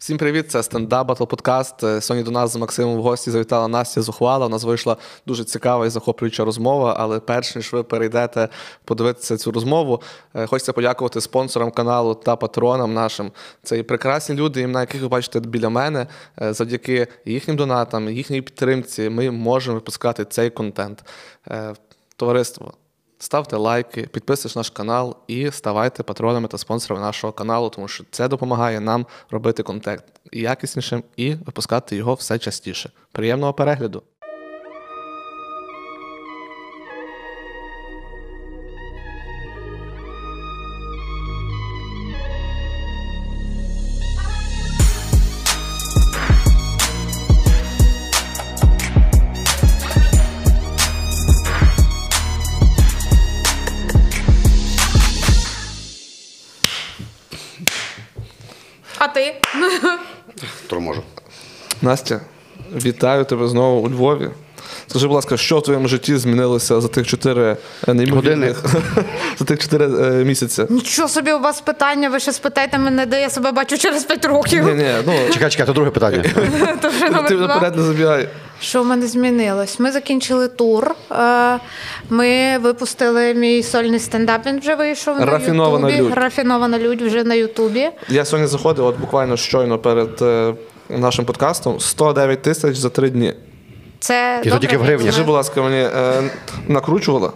[0.00, 1.84] Всім привіт, це стендап Батл Подкаст.
[1.84, 4.46] Е, Сьогодні до нас з Максимом в гості завітала Настя Зухвала.
[4.46, 4.96] У нас вийшла
[5.26, 6.96] дуже цікава і захоплююча розмова.
[6.98, 8.48] Але перш ніж ви перейдете
[8.84, 10.02] подивитися цю розмову,
[10.34, 13.32] е, хочеться подякувати спонсорам каналу та патронам нашим.
[13.62, 16.06] Це і прекрасні люди, імена яких ви бачите біля мене.
[16.42, 21.04] Е, Завдяки їхнім донатам, їхній підтримці, ми можемо випускати цей контент.
[22.16, 22.72] Товариство.
[23.22, 28.28] Ставте лайки, підписуйтесь наш канал і ставайте патронами та спонсорами нашого каналу, тому що це
[28.28, 32.90] допомагає нам робити контент якіснішим і випускати його все частіше.
[33.12, 34.02] Приємного перегляду!
[61.90, 62.20] Настя,
[62.84, 64.30] вітаю тебе знову у Львові.
[64.86, 67.56] Скажи, будь ласка, що в твоєму житті змінилося за тих чотири
[67.88, 68.64] е, неймовірних
[69.38, 70.66] за тих чотири е, місяці?
[70.68, 74.24] Нічого собі у вас питання, ви ще спитайте мене, де я себе бачу через 5
[74.24, 74.64] років.
[74.66, 76.24] Ні, ні, ну Чекай, чекай, то друге питання.
[76.82, 78.28] То вже ти наперед не забігай.
[78.60, 79.78] Що в мене змінилось?
[79.80, 80.94] Ми закінчили тур.
[81.12, 81.58] е,
[82.10, 84.46] Ми випустили мій сольний стендап.
[84.46, 86.10] Він вже вийшов Рафінована на Ютубі.
[86.10, 86.18] людь.
[86.18, 87.88] Рафінована людь вже на Ютубі.
[88.08, 90.22] Я сьогодні заходив, от буквально щойно перед
[90.98, 93.34] нашим подкастом 109 тисяч за три дні.
[94.00, 95.08] Це І то тільки в гривні.
[95.08, 96.22] Скажи, будь ласка, мені е,
[96.68, 97.32] накручувала?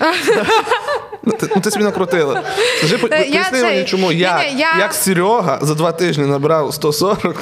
[1.22, 2.42] Ну, Ти, ну, ти собі накрутила.
[2.78, 6.74] Скажи, Е, я поясни мені, чому я, ні, я- як Серега за два тижні набрав
[6.74, 7.36] 140.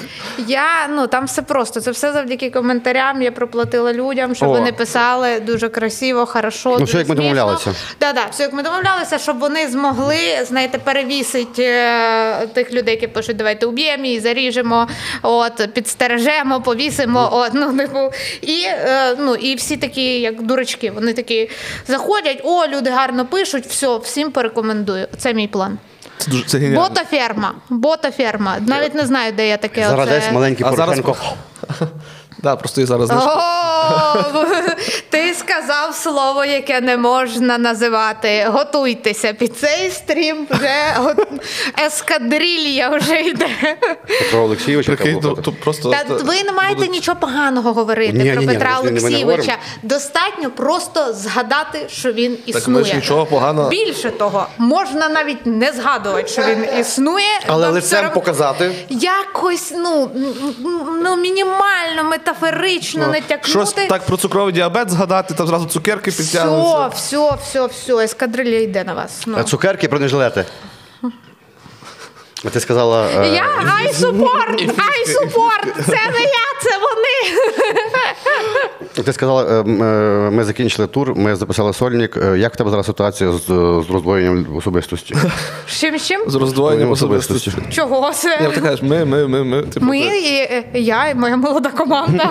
[0.47, 1.81] Я ну там все просто.
[1.81, 3.23] Це все завдяки коментарям.
[3.23, 4.53] Я проплатила людям, щоб О.
[4.53, 6.77] вони писали дуже красиво, хорошо.
[6.79, 7.75] Ну, все, як ми домовлялися.
[8.01, 10.17] Да, да, все як ми домовлялися, щоб вони змогли
[10.49, 14.89] знаєте, перевісити е, тих людей, які пишуть, давайте уб'ємо її, заріжемо,
[15.23, 17.29] от підстережемо, повісимо.
[17.33, 18.13] От ну типу,
[18.43, 21.51] і е, ну і всі такі, як дурачки, вони такі
[21.89, 22.41] заходять.
[22.45, 23.68] О, люди гарно пишуть.
[23.69, 25.07] Все, всім порекомендую.
[25.19, 25.79] Це мій план.
[26.19, 26.89] Це дуже це геніально.
[26.89, 27.55] Ботаферма.
[27.69, 28.57] Ботаферма.
[28.61, 29.85] Навіть не знаю, де я таке.
[29.89, 31.37] Зараз оце- десь маленький А зараз- Порошенко.
[32.43, 33.11] Да, просто їх зараз.
[33.11, 34.45] О,
[35.11, 38.47] ти сказав слово, яке не можна називати.
[38.49, 40.47] Готуйтеся під цей стрім.
[40.51, 40.97] Вже
[41.87, 43.49] ескадрилья вже йде.
[44.07, 44.89] Петро Олексійович.
[44.89, 48.47] яка Прикинь, то, то просто Та ви не маєте нічого поганого говорити Ні, про ні,
[48.47, 49.57] ні, Петра ми ми Олексійовича.
[49.83, 52.85] Достатньо просто згадати, що він Так ми існує.
[52.85, 53.69] ж нічого поганого.
[53.69, 57.41] Більше того, можна навіть не згадувати, що він існує.
[57.47, 58.73] Але лицем все показати.
[58.89, 60.11] Якось ну,
[61.03, 63.51] ну мінімально, метафорично не натякнути.
[63.51, 66.87] Щось так про цукровий діабет згадати, там зразу цукерки Все, підтягнуться.
[66.89, 69.23] все, все, все, ескадрилья йде на вас.
[69.27, 69.37] Ну.
[69.41, 70.45] А Цукерки бронежилети.
[72.45, 73.07] А ти сказала.
[73.17, 73.43] е, Я
[73.87, 77.41] I support, I support, це не я, це вони.
[79.05, 79.65] Ти сказала, е, е,
[80.31, 82.17] ми закінчили тур, ми записали сольник.
[82.37, 83.47] Як в тебе зараз ситуація з,
[83.87, 85.15] з роздвоєнням особистості?
[85.69, 86.25] З Чим чим?
[86.27, 87.53] З роздвоєнням Особистості.
[87.71, 88.39] Чого це?
[88.43, 89.63] Я ти кажеш, ми, ми, ми, ми.
[89.63, 92.31] Типу, Ми, і, я і моя молода команда.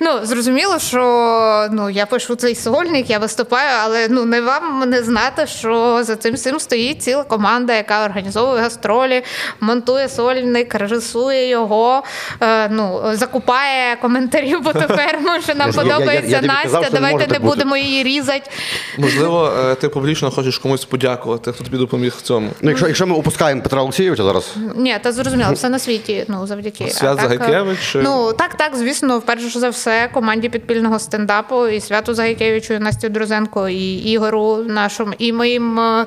[0.00, 5.02] ну, зрозуміло, що ну, я пишу цей сольник, я виступаю, але ну, не вам не
[5.02, 9.22] знати, що за цим всім стоїть ціла команда, яка організовує гастролі,
[9.60, 12.02] монтує сольник, режисує його,
[12.40, 17.26] е, ну, закупає коментарів, бо тепер що нам Я- я- я- я подобається Настя, давайте
[17.32, 18.50] не будемо її різати.
[18.98, 22.50] Можливо, е, ти публічно хочеш комусь подякувати, хто тобі допоміг в цьому.
[22.62, 26.24] Ну, якщо, якщо ми опускаємо Петра Олексійовича зараз, Ні, та зрозуміло, все на світі.
[26.28, 27.94] Ну завдяки Свят А Загайкевич?
[27.94, 33.08] Ну так, так, звісно, вперше за все команді підпільного стендапу і святу Загайкевичу, і Насті
[33.08, 36.06] Друзенко, і Ігору нашому, і моїм е,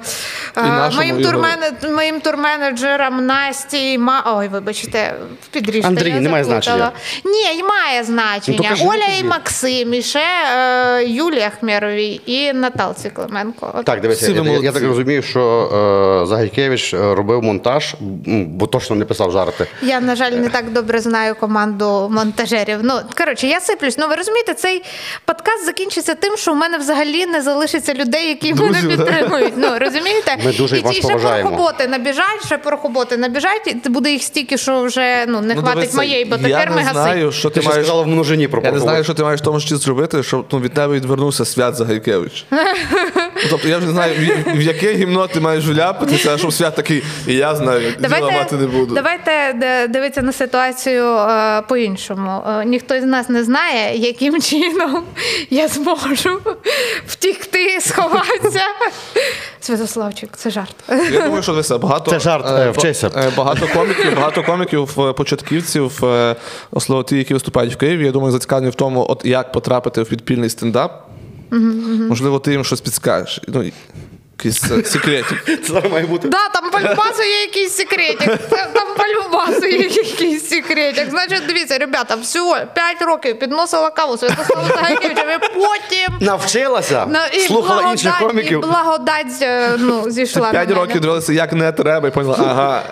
[0.58, 1.38] е, нашому моїм, Ігору.
[1.38, 2.20] турмене- моїм
[2.52, 3.98] турменеджерам Насті.
[3.98, 4.24] Ма...
[4.38, 5.14] Ой, вибачте,
[5.52, 5.88] підріжте.
[5.88, 6.92] Андрій, я немає значення.
[7.26, 8.76] Ні, і має значення.
[8.80, 9.24] Ну, Оля і.
[9.24, 10.24] Максим, і ще
[10.56, 13.72] е, Юлія Хмєровій і Наталці Клименко.
[13.78, 15.70] От так, Всі я, я, я так розумію, що
[16.24, 17.96] е, Загайкевич е, робив монтаж,
[18.28, 19.68] бо точно не писав жарти.
[19.82, 22.80] Я, на жаль, не так добре знаю команду монтажерів.
[22.84, 23.98] Ну, коротше, я сиплюсь.
[23.98, 24.84] Ну, ви розумієте, цей
[25.26, 29.06] подкаст закінчиться тим, що в мене взагалі не залишиться людей, які мене Друзів, да?
[29.06, 29.54] підтримують.
[29.58, 30.38] Ну, розумієте?
[30.46, 31.50] Ми дуже і, вас і ще поважаємо.
[31.50, 35.80] порохоботи набіжать, ще порохоботи набіжать, і буде їх стільки, що вже ну, не Ну, хватить
[35.80, 37.86] дивися, моєї Я ботоферми не знаю, що Ти ти маєш.
[37.86, 40.46] сказала в множині Тільки Я не знаю, що ти маєш в тому житті зробити, щоб
[40.52, 42.46] ну, від тебе відвернувся свят Загайкевич.
[43.50, 44.16] Тобто я вже не знаю,
[44.46, 48.56] в, в яке гімно ти маєш вляпатися, щоб свят такий, і я знаю, діла мати
[48.56, 48.96] не буду.
[48.96, 49.54] давайте
[49.90, 52.42] дивитися на ситуацію е, по-іншому.
[52.48, 55.04] Е, ніхто з нас не знає, яким чином
[55.50, 56.40] я зможу
[57.08, 58.62] втікти, сховатися.
[59.60, 60.76] Святославчик, це жарт.
[61.12, 63.12] Я думаю, що дивися, багато Це жарт, е, е, вчися.
[63.18, 66.36] е, Багато коміків, багато коміків, е, початківців, е,
[66.72, 68.06] особливо ті, які виступають в Києві.
[68.06, 71.08] Я думаю, зацікавлені в тому, от як потрапити в підпільний стендап.
[72.10, 73.42] Можливо, ти їм щось підскажеш.
[73.48, 73.64] Ну,
[74.46, 75.64] якийсь секретик.
[75.68, 76.28] Це має бути.
[76.28, 78.38] Да, там по-любасу є якийсь секретик.
[78.50, 81.10] Там по-любасу є якийсь секретик.
[81.10, 87.92] Значить, дивіться, ребята, всього 5 років підносила каву Святославу Загайкевичеві, потім Навчилася, Ну, і слухала
[87.92, 88.58] інших благодать- коміків.
[88.60, 90.42] І благодать е, ну, зійшла.
[90.42, 90.82] на П'ять мене.
[90.82, 92.84] років дивилися, як не треба, і поняла, ага,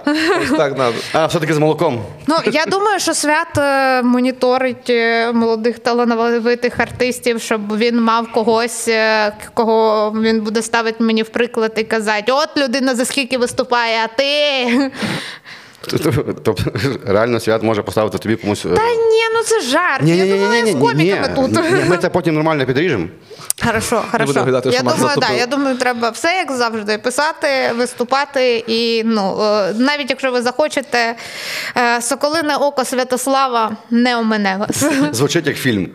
[0.42, 0.94] ось так треба.
[1.14, 2.02] А, все-таки з молоком.
[2.28, 8.88] Ну, я думаю, що свят е, моніторить е, молодих талановитих артистів, щоб він мав когось,
[8.88, 13.98] е, кого він буде ставити мені в приклад і казати: от людина за скільки виступає,
[14.04, 14.92] а ти.
[16.44, 16.64] Тобто
[17.06, 18.66] реально свят може поставити тобі комусь.
[18.66, 20.02] е, Та ні, ну це жарт.
[20.04, 21.60] Я думала, з коміками тут.
[21.90, 23.08] Ми це потім нормально підріжемо.
[23.66, 24.26] Хорошо, хорошо.
[24.26, 27.48] будемо гадати, я думаю, да, я думаю, треба все як завжди писати,
[27.78, 28.64] виступати.
[28.68, 31.16] І ну е, навіть якщо ви захочете,
[31.78, 34.84] е, соколине око Святослава не омине вас.
[35.12, 35.90] Звучить як фільм.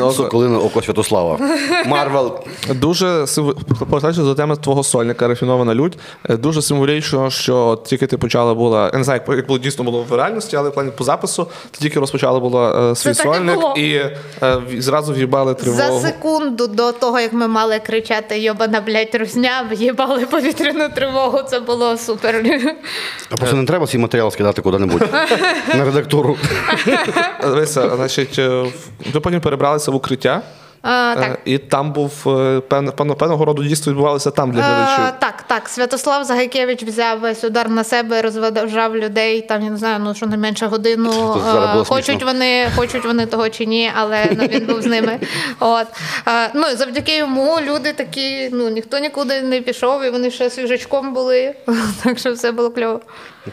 [0.00, 0.12] око.
[0.12, 1.38] Соколине око Святослава.
[1.86, 2.40] Марвел.
[2.74, 3.24] Дуже
[3.78, 5.98] повертаючись до теми твого сольника Рафінована лють.
[6.30, 8.90] е, Дуже символічно, що тільки ти почала була.
[8.92, 11.78] Я не знаю, як- було дійсно було в реальності, але в плані по запису ти
[11.80, 13.74] тільки розпочала була свій Це і сольник було.
[13.76, 14.12] і е,
[14.78, 20.88] зразу в'їбали За секунду до того, як ми мали кричати Йобана, блядь, русня, в'їбали повітряну
[20.88, 21.42] тривогу.
[21.42, 22.44] Це було супер.
[23.30, 25.08] А просто не треба свій матеріал скидати куди-небудь.
[25.74, 26.36] На редактуру.
[27.42, 28.64] Дивися, значить, е,
[29.12, 30.42] ви потім перебралися в укриття.
[30.82, 31.38] А, е, так.
[31.44, 32.12] І там був
[32.68, 35.04] певно- певного роду дійство відбувалося там для Е, глядачів.
[35.18, 35.68] так, так.
[35.68, 39.40] Святослав Загайкевич взяв весь удар на себе, розважав людей.
[39.40, 41.40] Там я не знаю, ну що не менше годину.
[41.80, 45.18] Е, Хочуть вони, хочуть вони того чи ні, але ну, він був з ними.
[45.60, 45.86] От
[46.28, 50.50] Е, ну і завдяки йому люди такі, ну ніхто нікуди не пішов, і вони ще
[50.50, 51.54] свіжачком були.
[52.04, 53.00] Так що все було кльово.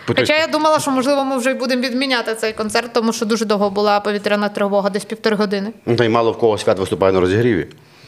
[0.07, 3.45] Хоча я думала, що можливо ми вже й будемо відміняти цей концерт, тому що дуже
[3.45, 5.73] довго була повітряна тривога, десь півтори години.
[5.85, 7.67] Ну, Та й мало в кого свят виступає на розігріві.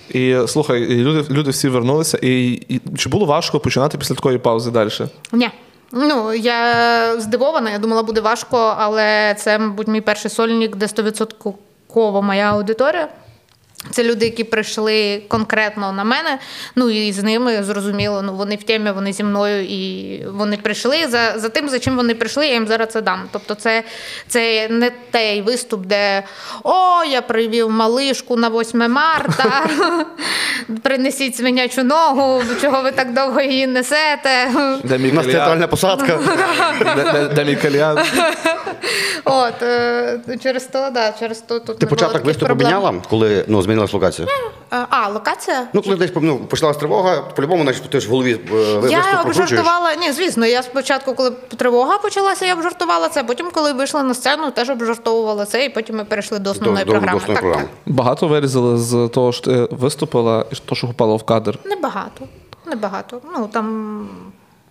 [0.10, 2.18] І слухай, і люди, люди всі вернулися.
[2.22, 4.90] І, і чи було важко починати після такої паузи далі?
[5.32, 5.50] Ні.
[5.92, 12.22] Ну, я здивована, я думала, буде важко, але це, мабуть, мій перший сольник, де 100%
[12.22, 13.08] моя аудиторія.
[13.92, 16.40] Це люди, які прийшли конкретно на мене.
[16.76, 21.08] Ну і з ними зрозуміло, ну вони в темі, вони зі мною, і вони прийшли
[21.08, 23.22] за, за тим, за чим вони прийшли, я їм зараз це дам.
[23.32, 23.84] Тобто, це,
[24.28, 26.24] це не той виступ, де
[26.64, 29.70] о, я привів малишку на 8 марта,
[30.84, 34.52] принесіть свинячу ногу, чого ви так довго її несете.
[34.84, 36.20] Де мій У нас театральна посадка.
[37.36, 38.00] Де, мій кальян?
[39.26, 43.94] От е, через то, да, через то тут Ти початок виступу міняла, коли ну, змінилась
[43.94, 44.28] локація?
[44.74, 45.68] Е, А, локація?
[45.74, 48.98] Ну, коли десь ну, почалась тривога, по-любому, значить, ти ж в голові е, ви- Я
[48.98, 49.52] виступ прокручуєш.
[49.52, 49.96] обжартувала.
[49.96, 53.24] Ні, звісно, я спочатку, коли тривога почалася, я обжартувала це.
[53.24, 56.92] Потім, коли вийшла на сцену, теж обжартовувала це, і потім ми перейшли до основної до,
[56.94, 57.12] до, програми.
[57.12, 57.70] до основної так, програми.
[57.86, 61.56] Багато вирізали з того, що ти виступила, і того, що попало в кадр.
[61.58, 61.66] так.
[61.66, 62.26] Небагато.
[62.66, 63.22] Небагато.
[63.38, 64.10] Ну там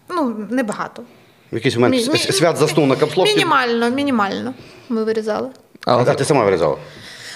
[0.09, 1.03] ну небагато.
[1.53, 3.33] В якийсь момент Мі- мі- с- свят заснув на капслокі.
[3.35, 4.55] Мінімально, мінімально.
[4.89, 5.49] Ми вирізали.
[5.85, 6.77] Але А ти сама вирізала?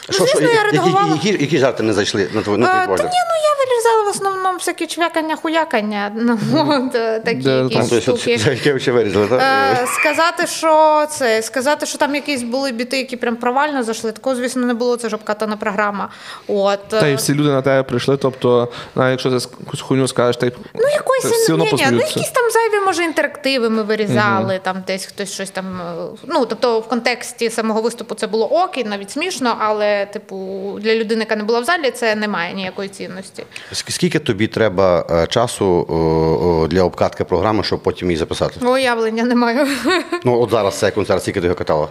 [0.08, 1.14] Ну, звісно, я які, редагувала.
[1.14, 4.02] які, які, які жарти не зайшли на твій, на Е, Та ні, ну я вирізала
[4.04, 6.12] в основному всякі чвякання, хуякання.
[6.16, 8.92] Ну, от, е, такі якісь штуки.
[8.92, 9.42] вирізали, так?
[9.42, 14.36] Е, сказати, що це, сказати, що там якісь були біти, які прям провально зайшли, такого,
[14.36, 14.96] звісно, не було.
[14.96, 16.08] Це ж обкатана програма.
[16.48, 16.88] От.
[16.88, 18.16] та й е, всі люди на тебе прийшли.
[18.16, 21.86] Тобто, навіть якщо ти якусь хуйню скажеш, та й Ну, якось всі одно ні, ні,
[21.90, 25.80] ну якісь там зайві, може, інтерактиви ми вирізали, там десь хтось щось там.
[25.80, 30.36] е, Ну, тобто, в контексті самого виступу це було ок, і навіть смішно, але, типу,
[30.80, 33.44] для людини, яка не була в залі, це не має ніякої цінності.
[33.72, 38.66] Скільки тобі треба е, часу о, для обкатки програми, щоб потім її записати?
[38.66, 39.66] Уявлення не маю.
[40.24, 41.88] Ну, от зараз цей концерт, скільки ти його катала?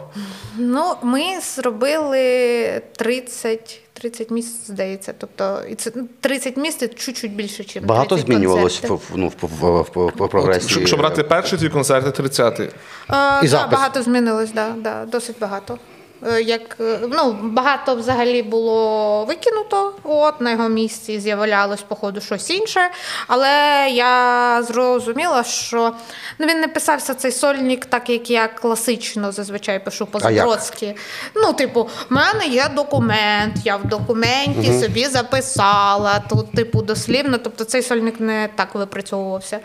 [0.57, 1.21] Ну, ми
[1.55, 5.13] зробили 30, 30 місць, здається.
[5.17, 9.27] Тобто, і це ну, 30 місць це чуть-чуть більше, ніж Багато 30 змінювалось в, ну,
[9.27, 10.69] в, в, в, в, в прогресі?
[10.69, 12.63] Щоб, щоб брати перший твій концерт, і 30-й.
[12.63, 12.71] Е, І
[13.09, 13.71] да, запис.
[13.71, 15.77] багато змінилось, да, да, досить багато.
[16.27, 19.93] Е, як е, ну, багато взагалі було викинуто.
[20.03, 22.89] От на його місці з'являлось, походу, щось інше.
[23.27, 25.93] Але я зрозуміла, що
[26.39, 30.19] ну, він не писався цей сольник, так як я класично зазвичай пишу по?
[30.19, 30.95] Забродськи.
[31.35, 36.23] Ну, типу, в мене є документ, я в документі собі записала.
[36.29, 37.37] Тут, типу, дослівно.
[37.37, 39.59] Тобто цей сольник не так випрацьовувався.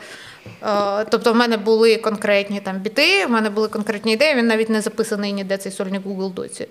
[0.62, 4.35] Е, Тобто, в мене були конкретні там біти, в мене були конкретні ідеї.
[4.35, 6.67] Він навіть не записаний ніде цей сольник Google Доці.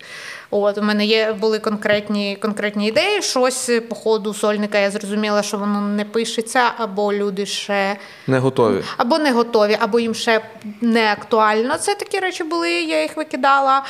[0.52, 3.22] От у мене є були конкретні, конкретні ідеї.
[3.22, 7.96] Щось по ходу сольника я зрозуміла, що воно не пишеться, або люди ще
[8.28, 8.84] Не готові.
[8.98, 10.42] або не готові, або їм ще
[10.82, 11.78] не актуально.
[11.78, 13.78] Це такі речі були, я їх викидала.
[13.78, 13.84] Е,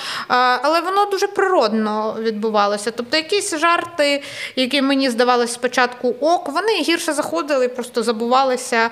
[0.64, 2.92] Але воно дуже природно відбувалося.
[2.92, 4.24] Тобто, якісь жарти,
[4.56, 8.90] які мені здавалися спочатку ок, вони гірше заходили, просто забувалися.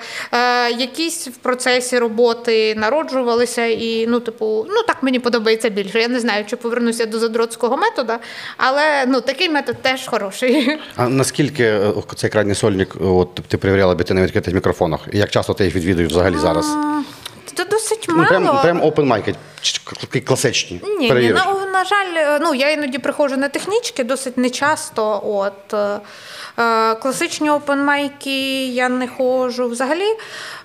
[0.84, 6.00] Е, Якісь в процесі роботи народжувалися, і ну, типу, ну так мені подобається більше.
[6.00, 8.12] Я не знаю, чи повернуся до задротського методу,
[8.56, 10.78] але ну такий метод теж хороший.
[10.96, 15.00] А наскільки е, цей крайній сольник, е, от ти перевіряла біти на відкритих мікрофонах?
[15.12, 16.66] І як часто ти їх відвідуєш взагалі зараз?
[17.54, 18.28] Це досить Ну, мало.
[18.28, 19.34] прям, прям open mic,
[20.24, 20.80] класичні.
[20.98, 25.22] Ні, ні, на, на жаль, е, ну я іноді приходжу на технічки досить нечасто.
[25.24, 26.00] От е, е,
[27.02, 29.68] класичні опенмайки я не ходжу.
[29.68, 30.16] Взагалі,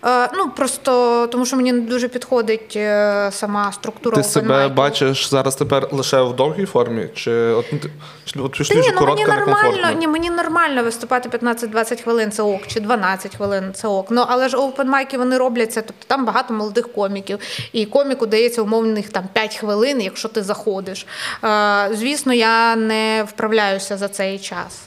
[0.06, 5.30] е, ну просто тому що мені не дуже підходить е, сама структура Ти себе бачиш
[5.30, 7.08] зараз тепер лише в довгій формі?
[7.16, 7.80] Чи от, ну,
[8.26, 12.68] чи, от пішли ні, ну мені нормально, ні, мені нормально виступати 15-20 хвилин це ок,
[12.68, 14.08] чи 12 хвилин це ок.
[14.10, 17.40] Ну але ж опенмайки вони робляться, тобто там багато молодих коміків,
[17.74, 21.08] і коміку дається умовних там 5 хвилин, якщо ти заходиш.
[21.44, 24.80] Е, звісно, я не вправляюся за цей час.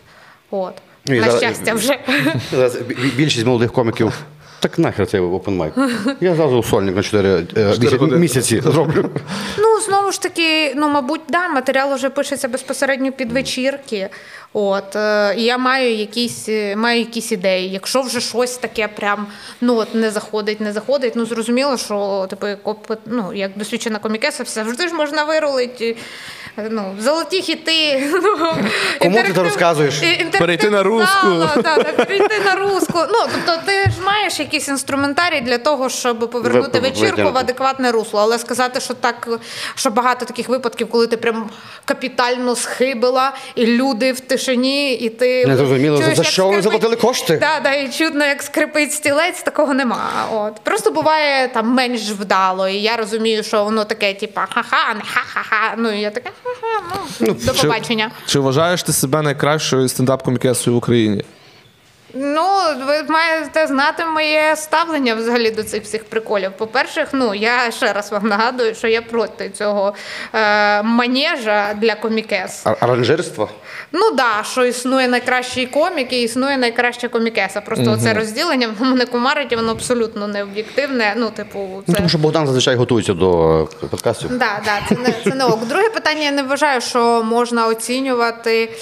[0.50, 0.74] От.
[1.06, 1.98] Ну, і На зараз- щастя, вже.
[2.52, 4.12] Зараз бі- бі- Більшість молодих коміків.
[4.60, 5.72] Так нахер цей open mic.
[6.20, 7.46] Я зразу сольник на 4,
[7.98, 8.16] години.
[8.16, 9.10] місяці зроблю.
[9.58, 14.08] Ну, знову ж таки, ну, мабуть, да, матеріал вже пишеться безпосередньо під вечірки.
[14.52, 17.70] От, е, і я маю якісь, е, маю якісь ідеї.
[17.70, 19.26] Якщо вже щось таке прям
[19.60, 23.98] ну, от, не заходить, не заходить, ну зрозуміло, що типу, як, опит- ну, як досвідчена
[23.98, 25.96] комікеса, все завжди ж можна вирулити.
[26.70, 28.10] Ну, золоті хіти.
[28.22, 28.54] Ну,
[29.00, 30.02] Кому ти це розказуєш?
[30.38, 31.26] Перейти на руску.
[31.96, 32.98] перейти на руску.
[33.12, 38.20] Ну, тобто ти ж маєш якийсь інструментарій для того, щоб повернути вечірку в адекватне русло.
[38.20, 39.28] Але сказати, що так,
[39.74, 41.50] що багато таких випадків, коли ти прям
[41.84, 46.62] капітально схибила, і люди в тишині, і ти Не зрозуміло, за- чуєш, за що вони
[46.62, 47.36] заплатили кошти?
[47.40, 50.10] Да, да, і чудно, як скрипить стілець, такого нема.
[50.32, 52.68] От просто буває там менш вдало.
[52.68, 55.74] І я розумію, що воно таке, типа ха-ха, а не ха-ха-ха.
[55.78, 60.76] Ну і я таке ха-ха, ну до Чи- Чи вважаєш ти себе найкращою стендап-комікесою в
[60.76, 61.24] Україні?
[62.14, 62.46] Ну,
[62.86, 66.52] ви маєте знати моє ставлення взагалі до цих всіх приколів.
[66.58, 69.94] По-перше, ну я ще раз вам нагадую, що я проти цього
[70.34, 72.66] е, манежа для комікес.
[72.80, 73.48] Аранжирство?
[73.92, 77.60] Ну да, що існує найкращий комік і існує найкраща комікеса.
[77.60, 81.14] Просто це розділення воно мене кумарить, і воно абсолютно не об'єктивне.
[81.16, 84.38] Ну, типу, Ну, це тому що Богдан зазвичай готується до е, подкастів.
[84.38, 85.66] Да, да, це не це не ок.
[85.66, 88.72] Друге питання, я не вважаю, що можна оцінювати.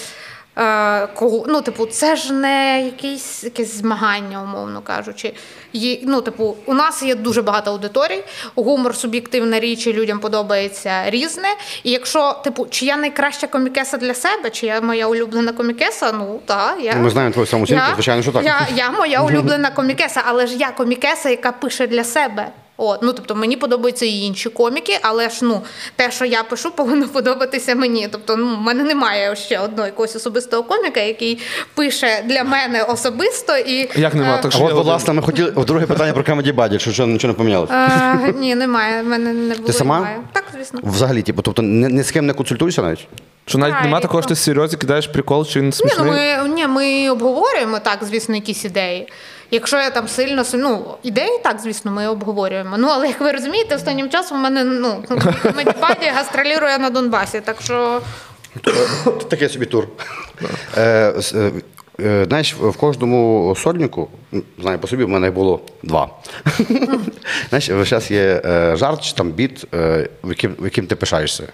[0.61, 5.35] Е, кого, ну, типу, це ж не якісь, якесь змагання, умовно кажучи.
[5.73, 8.25] Є, ну, типу, у нас є дуже багато аудиторій,
[8.55, 11.49] гумор суб'єктивна річ, і людям подобається різне.
[11.85, 16.41] І якщо, типу, чи я найкраща комікеса для себе, чи я моя улюблена комікеса, ну
[16.47, 16.77] так.
[16.81, 18.45] Я, Ми знаємо твою самооцінку, звичайно, що так.
[18.45, 22.49] Я, я моя улюблена комікеса, але ж я комікеса, яка пише для себе.
[22.83, 25.63] От, ну тобто мені подобаються і інші коміки, але ж ну
[25.97, 28.09] те, що я пишу, повинно подобатися мені.
[28.13, 31.39] Тобто, ну в мене немає ще одного якогось особистого коміка, який
[31.75, 34.37] пише для мене особисто і Як нема?
[34.39, 37.33] е, Так що от, ласка, ми хотіли друге питання про Comedy Buddy, що, що нічого
[37.33, 37.75] не помінялося.
[38.29, 39.03] е, ні, немає.
[39.03, 39.69] В мене не було.
[39.69, 39.95] і сама?
[39.99, 40.17] Немає.
[40.33, 40.81] Так, звісно.
[40.85, 43.09] Взагалі, типу, тобто ні, ні з ким не консультуєшся навіть?
[43.47, 46.05] Що навіть Так, нема такого, що ти серйозно кидаєш прикол, чи він Ні, смішний?
[46.07, 49.09] ну ми, ні, ми обговорюємо так, звісно, якісь ідеї.
[49.51, 52.77] Якщо я там сильно сильно, ну, ідеї, так, звісно, ми обговорюємо.
[52.79, 55.05] Ну, але як ви розумієте, останнім часом у мене ну,
[55.57, 57.41] медпаді гастролірує на Донбасі.
[57.41, 58.01] Так що
[59.29, 59.85] Такий собі тур.
[60.79, 61.53] Е, с- е, е,
[62.29, 64.09] знаєш, в кожному сольнику,
[64.59, 66.11] знаю по собі, в мене було два.
[67.49, 71.45] знаєш, зараз є е, жарт чи там біт, е, в яким, ти пишаєшся.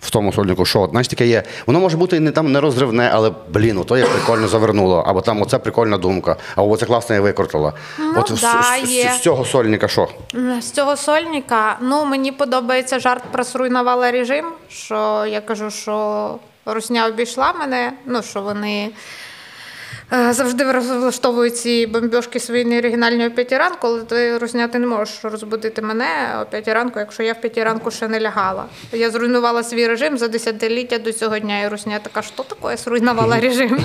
[0.00, 1.42] В тому сольнику, що знаєш, таке є.
[1.66, 5.42] Воно може бути не там не розривне, але блін, ото я прикольно завернуло, або там
[5.42, 7.72] оце прикольна думка, або оце класно я викрутила.
[7.98, 9.12] Ну, От з- да, з, з, є.
[9.18, 10.08] з цього сольника що?
[10.60, 16.34] з цього сольника, ну, мені подобається жарт про зруйнувала режим, що я кажу, що
[16.66, 18.90] Русня обійшла мене, ну, що вони.
[20.12, 25.24] Е, завжди влаштовують ці бомбьошки свої неоригінальні о п'ятій ранку, але ти розняти не можеш
[25.24, 26.06] розбудити мене
[26.42, 28.64] о п'ятій ранку, якщо я в п'ятій ранку ще не лягала.
[28.92, 32.76] Я зруйнувала свій режим за десятиліття до цього дня, і Русня така, що таке, я
[32.76, 33.80] зруйнувала режим.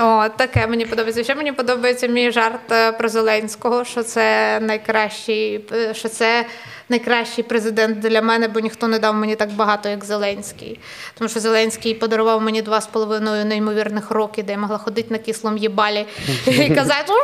[0.00, 1.24] О, таке мені подобається.
[1.24, 6.46] Ще мені подобається мій жарт е, про Зеленського, що це найкращий, е, що це
[6.88, 10.80] найкращий президент для мене, бо ніхто не дав мені так багато, як Зеленський.
[11.18, 15.18] Тому що Зеленський подарував мені два з половиною неймовірних роки, де я могла ходити на
[15.18, 16.06] кислому їбалі
[16.46, 17.14] і казати, що,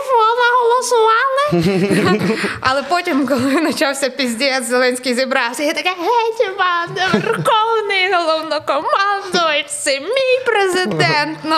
[0.44, 2.28] наголосували?
[2.60, 6.50] Але потім, коли почався піздець, Зеленський зібрався, я така, геть,
[7.14, 11.38] Верховний головнокомандувач, це мій президент.
[11.44, 11.56] Ну,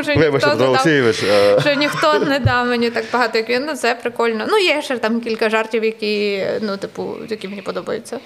[0.00, 0.82] вже ніхто не дав-
[1.28, 3.64] е, що ніхто не дав мені так багато, як він.
[3.64, 4.44] Ну, це прикольно.
[4.48, 8.18] Ну, є ще там кілька жартів, які, ну, типу, які мені подобаються.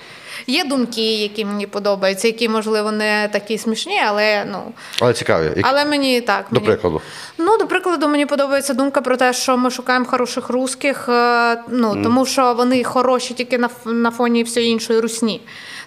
[0.47, 4.59] Є думки, які мені подобаються, які, можливо, не такі смішні, але ну.
[5.01, 5.45] Але цікаві.
[5.45, 6.47] Які- Але мені так.
[6.51, 6.67] До мені...
[6.67, 7.01] прикладу.
[7.39, 12.03] Ну, до прикладу, мені подобається думка про те, що ми шукаємо хороших русських, е, ну
[12.03, 15.41] тому що вони хороші тільки на, на фоні всієї іншої русні.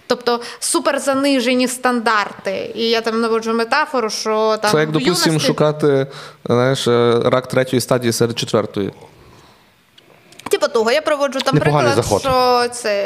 [0.06, 2.72] Тобто супер занижені стандарти.
[2.74, 6.06] І я там наводжу метафору, що там Це як, допустимо, юності- шукати
[6.44, 8.92] знаєш, е, рак третьої стадії серед четвертої.
[10.48, 12.20] Типу того, я проводжу там Непоганий приклад, заход.
[12.20, 13.02] що це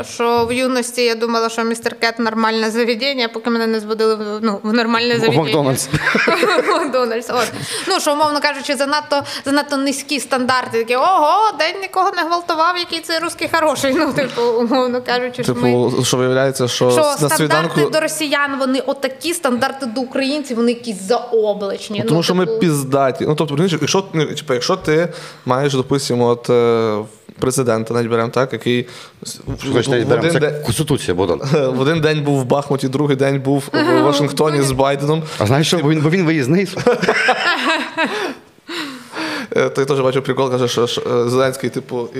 [0.00, 4.14] е, що в юності я думала, що містер Кет нормальне заведення, поки мене не зводили
[4.14, 5.42] в, ну, в нормальне заведення.
[5.42, 5.88] Макдональдс.
[6.68, 7.30] Макдональдс.
[7.30, 7.52] От.
[7.88, 10.78] Ну, що, умовно кажучи, занадто, занадто низькі стандарти.
[10.78, 13.94] Такі, ого, день нікого не гвалтував, який цей русський хороший.
[13.94, 15.90] Ну, типу, умовно кажучи, що ми.
[15.90, 17.90] Типу, що виявляється, що, Що на стандарти свіданку.
[17.90, 21.98] до росіян вони отакі, стандарти до українців вони якісь заоблачні.
[22.04, 23.24] Ну, тому що ми типу, піздаті.
[23.26, 25.08] Ну, тобто, якщо, ну, типу, якщо ти
[25.44, 26.71] маєш, допустимо, от е,
[27.38, 28.86] президента, навіть беремо так, який
[29.46, 31.40] в, Хоч навіть в беремо, один це день, Конституція, Богдан.
[31.76, 35.22] в один день був в Бахмуті, другий день був в Вашингтоні з Байденом.
[35.38, 35.78] А знаєш що?
[35.78, 36.68] Бо він, бо він виїзний.
[39.56, 42.18] Е, Той теж бачив прикол, каже, що е, Зеленський, типу, і,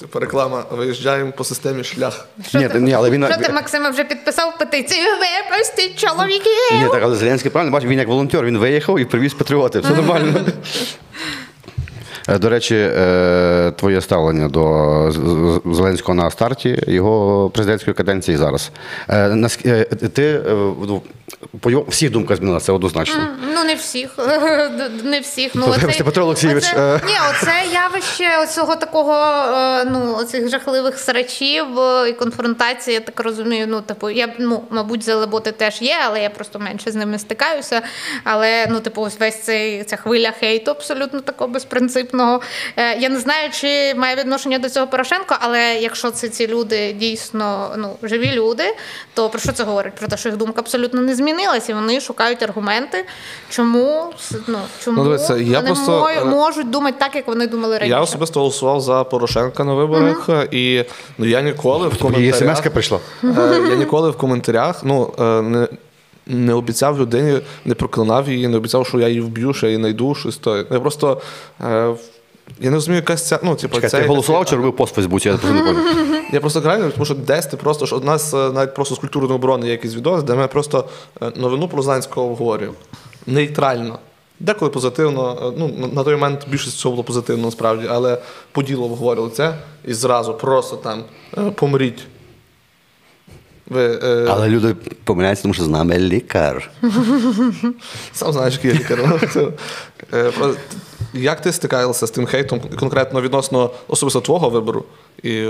[0.00, 2.26] типу, реклама, виїжджаємо по системі шлях.
[2.48, 5.06] Що Ні, ти, ні, але він- що ти, Максиме, вже підписав петицію?
[5.50, 6.52] Випустіть чоловіків!
[6.72, 9.82] Ні, так, але Зеленський правильно бачив, він як волонтер, він виїхав і привіз патріотів.
[9.82, 10.40] Все нормально.
[12.28, 15.12] Е, До речі, е, твоє ставлення до
[15.74, 18.70] Зеленського на старті його президентської каденції зараз.
[19.10, 20.40] Е, Ти
[20.88, 21.02] ну,
[21.60, 23.28] по його всіх думка змінилася, однозначно.
[23.54, 24.10] Ну, не всіх.
[25.04, 25.52] Не всіх.
[25.54, 27.00] Ну, оцей- Петро Олексійович, оце-.
[27.06, 29.14] Ні, оце явище оцього такого,
[29.90, 31.66] ну, оцих жахливих срачів
[32.08, 33.66] і конфронтації, я так розумію.
[33.68, 37.82] Ну, типу, я, ну, мабуть, залеботи теж є, але я просто менше з ними стикаюся.
[38.24, 42.11] Але, ну, типу, ось весь цей, ця хвиля хейту абсолютно такого безпринципного.
[42.76, 46.92] Е, Я не знаю, чи має відношення до цього Порошенко, але якщо це ці люди
[46.92, 48.64] дійсно ну, живі люди,
[49.14, 49.94] то про що це говорить?
[49.94, 53.04] Про те, що їх думка абсолютно не змінилась, і вони шукають аргументи,
[53.50, 54.12] чому,
[54.46, 57.96] ну, чому Ну, дивіться, я вони просто, е, можуть думати так, як вони думали раніше.
[57.96, 60.84] Я особисто голосував за Порошенка на виборах, і
[61.18, 62.72] ну, я ніколи в коментарях...
[62.72, 62.98] прийшла.
[63.22, 65.68] Я ніколи в коментарях ну, не,
[66.26, 69.80] не обіцяв людині, не проклинав її, не обіцяв, що я її вб'ю, що я її
[69.80, 70.56] знайду, щось то.
[70.56, 71.20] Я просто.
[71.60, 71.94] е,
[72.60, 73.38] Я не розумію, якась ця.
[73.42, 75.28] Ну, типу, Чекай, ця ти голосував чи робив пост в Фейсбуці?
[75.28, 76.22] Я просто не пам'ятаю.
[76.32, 78.98] Я просто крайно, тому що десь ти просто що у нас е, навіть просто з
[78.98, 80.88] культурної оборони є якийсь відос, де ми просто
[81.22, 82.74] е, новину про Зеленського обговорюємо.
[83.26, 83.98] Нейтрально.
[84.40, 88.18] Деколи позитивно, е, ну на- на той момент більшість цього було позитивно насправді, але
[88.52, 91.04] по ділу обговорювали це і зразу просто там
[91.38, 92.04] е, помріть.
[93.68, 96.70] Ви, е, Але люди помиляються, тому що з нами лікар.
[98.12, 99.20] Сам знаєш, який я лікар.
[100.14, 100.54] Е, про-
[101.14, 104.84] Як ти стикалася з тим хейтом конкретно відносно особисто твого вибору?
[105.22, 105.46] І,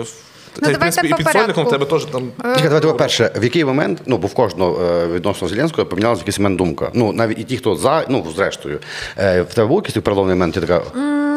[0.53, 1.71] та в давайте принципі, і по під сольником в порядку.
[1.71, 2.31] тебе теж там.
[2.55, 6.39] Чекай, давайте по-перше, в який момент, ну, бо в кожного е, відносно Зеленського помінялася якийсь
[6.39, 6.91] момент думка.
[6.95, 8.79] Ну, навіть і ті, хто за, ну, зрештою.
[9.19, 10.83] Е, В тебе був якийсь переломний момент, ти така,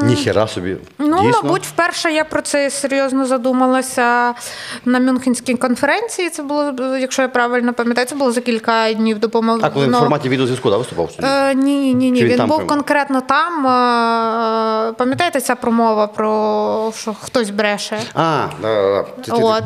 [0.03, 0.77] ніхера собі.
[0.99, 1.41] Ну, Дійсно?
[1.43, 4.33] мабуть, вперше я про це серйозно задумалася
[4.85, 6.29] на Мюнхенській конференції.
[6.29, 9.27] Це було, якщо я правильно пам'ятаю, це було за кілька днів до.
[9.61, 11.09] А коли в форматі відеозв'язку да, виступав?
[11.23, 12.19] Е, ні, ні, ні, ні.
[12.19, 12.69] Чи він Він, там був прямо?
[12.69, 13.67] конкретно там.
[13.67, 17.97] Е, пам'ятаєте ця промова про що хтось бреше?
[18.13, 18.94] А, да,
[19.29, 19.65] От.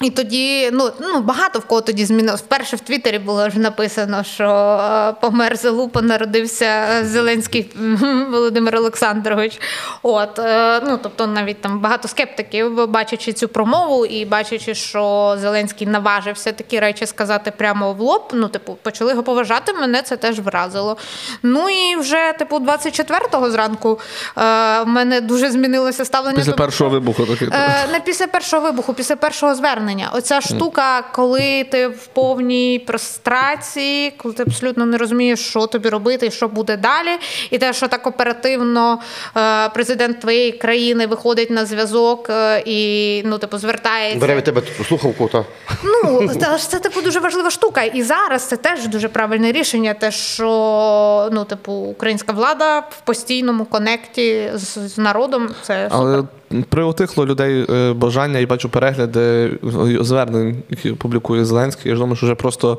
[0.00, 2.40] І тоді, ну, ну багато в кого тоді змінилось.
[2.40, 7.72] Вперше в Твіттері було ж написано, що е, помер Залупа, народився Зеленський
[8.30, 9.60] Володимир Олександрович.
[10.02, 15.86] От, е, ну, тобто навіть там багато скептиків, бачачи цю промову і бачачи, що Зеленський
[15.86, 18.30] наважився такі речі сказати прямо в лоб.
[18.32, 19.72] Ну, типу, почали його поважати.
[19.72, 20.96] Мене це теж вразило.
[21.42, 24.00] Ну і вже, типу, 24-го зранку
[24.38, 24.42] е,
[24.82, 27.44] в мене дуже змінилося ставлення Після першого вибуху таки.
[27.52, 29.89] Е, не після першого вибуху, після першого звернення.
[29.90, 30.10] Вторгнення.
[30.14, 36.26] Оця штука, коли ти в повній прострації, коли ти абсолютно не розумієш, що тобі робити
[36.26, 37.18] і що буде далі.
[37.50, 38.98] І те, що так оперативно
[39.36, 44.20] е, президент твоєї країни виходить на зв'язок е, і ну, типу, звертається.
[44.20, 45.44] Бере від тебе слухавку, та
[45.84, 47.82] Ну, ж це типу дуже важлива штука.
[47.82, 49.94] І зараз це теж дуже правильне рішення.
[49.94, 55.48] Те, що ну, типу, українська влада в постійному конекті з, з народом.
[55.62, 56.22] Це Але
[56.68, 59.50] приутихло людей е, бажання і бачу перегляди
[59.86, 61.88] звернень, які публікує Зеленський.
[61.88, 62.78] Я ж думаю, що вже просто.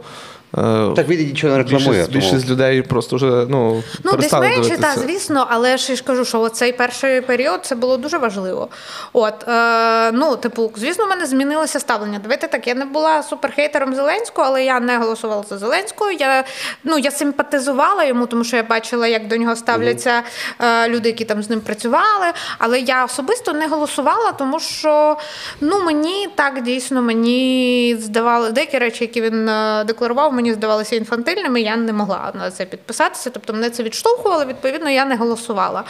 [0.58, 1.90] Е, так він нічого не рекламує.
[1.90, 6.04] Більшість, більшість людей просто вже ну, Ну, десь менше, так, звісно, але ж я ж
[6.04, 8.70] кажу, що цей перший період це було дуже важливо.
[9.14, 12.20] От, е, ну, типу, звісно, в мене змінилося ставлення.
[12.24, 16.12] Давайте так, я не була суперхейтером Зеленського, але я не голосувала за Зеленського.
[16.12, 16.44] Я,
[16.84, 20.24] ну, я симпатизувала йому, тому що я бачила, як до нього ставляться
[20.60, 22.26] е, люди, які там з ним працювали.
[22.58, 25.18] Але я особисто не голосувала, тому що
[25.62, 31.62] ну, мені так дійсно мені здавалося, деякі речі, які він е, декларував, мені здавалися інфантильними,
[31.62, 33.30] я не могла на це підписатися.
[33.30, 35.84] Тобто мене це відштовхувало, відповідно, я не голосувала.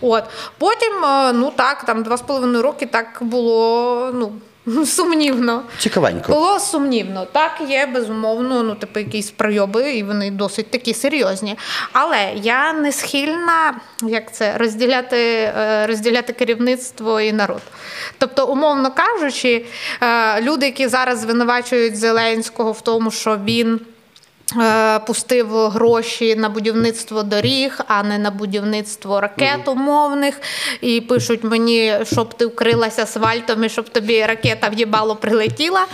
[0.00, 0.24] От.
[0.58, 4.32] Потім, е, ну так, там два з половиною роки так було ну,
[4.86, 5.62] сумнівно.
[5.78, 6.32] Цікавенько.
[6.32, 7.26] Було сумнівно.
[7.32, 11.58] Так, є безумовно, ну, типу, якісь пройоби, і вони досить такі серйозні.
[11.92, 17.62] Але я не схильна, як це, розділяти, е, розділяти керівництво і народ.
[18.18, 19.64] Тобто, умовно кажучи,
[20.02, 23.80] е, люди, які зараз звинувачують Зеленського в тому, що він.
[24.56, 30.40] Е, Пустив гроші на будівництво доріг, а не на будівництво ракет умовних.
[30.80, 35.86] І пишуть мені, щоб ти вкрилася асфальтом і щоб тобі ракета в'їбало прилетіла.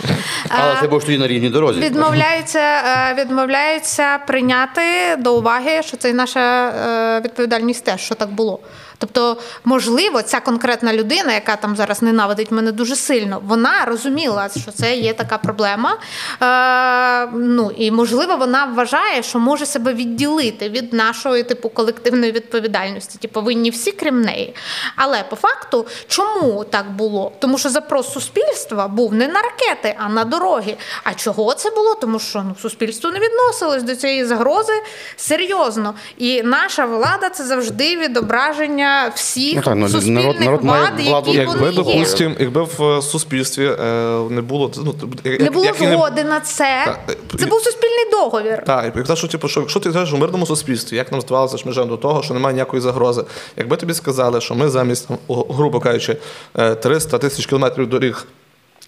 [0.49, 1.79] Але Е, ти будеш тоді на рівній дорозі.
[1.79, 4.81] Відмовляються, е, відмовляються прийняти
[5.17, 8.59] до уваги, що це і наша е, відповідальність теж, що так було.
[8.97, 14.71] Тобто, можливо, ця конкретна людина, яка там зараз ненавидить мене дуже сильно, вона розуміла, що
[14.71, 15.97] це є така проблема.
[16.41, 23.17] Е, ну і можливо, вона вважає, що може себе відділити від нашої типу колективної відповідальності.
[23.21, 24.55] Ті повинні всі, крім неї.
[24.95, 27.31] Але по факту, чому так було?
[27.39, 30.77] Тому що запрос суспільства був не на ракети, а на дороги.
[31.03, 31.95] А чого це було?
[31.95, 34.73] Тому що ну, суспільство не відносилось до цієї загрози
[35.15, 35.93] серйозно.
[36.17, 38.84] І наша влада це завжди відображення
[39.15, 41.33] всіх Ну, так, ну, суспільних народ- народ має владу.
[41.33, 42.35] які Якби, вони є.
[42.39, 43.85] якби в е, суспільстві е,
[44.29, 46.83] не було ну, як- Не було як згоди згоди на це.
[46.85, 46.99] Так,
[47.33, 48.63] е, Це був суспільний договір.
[48.65, 51.67] Так, і що типу, що якщо ти живеш у мирному суспільстві, як нам здавалося, що
[51.69, 53.23] ми живемо до того, що немає ніякої загрози.
[53.57, 56.17] Якби тобі сказали, що ми замість, грубо кажучи,
[56.57, 58.27] е, 300 тисяч кілометрів доріг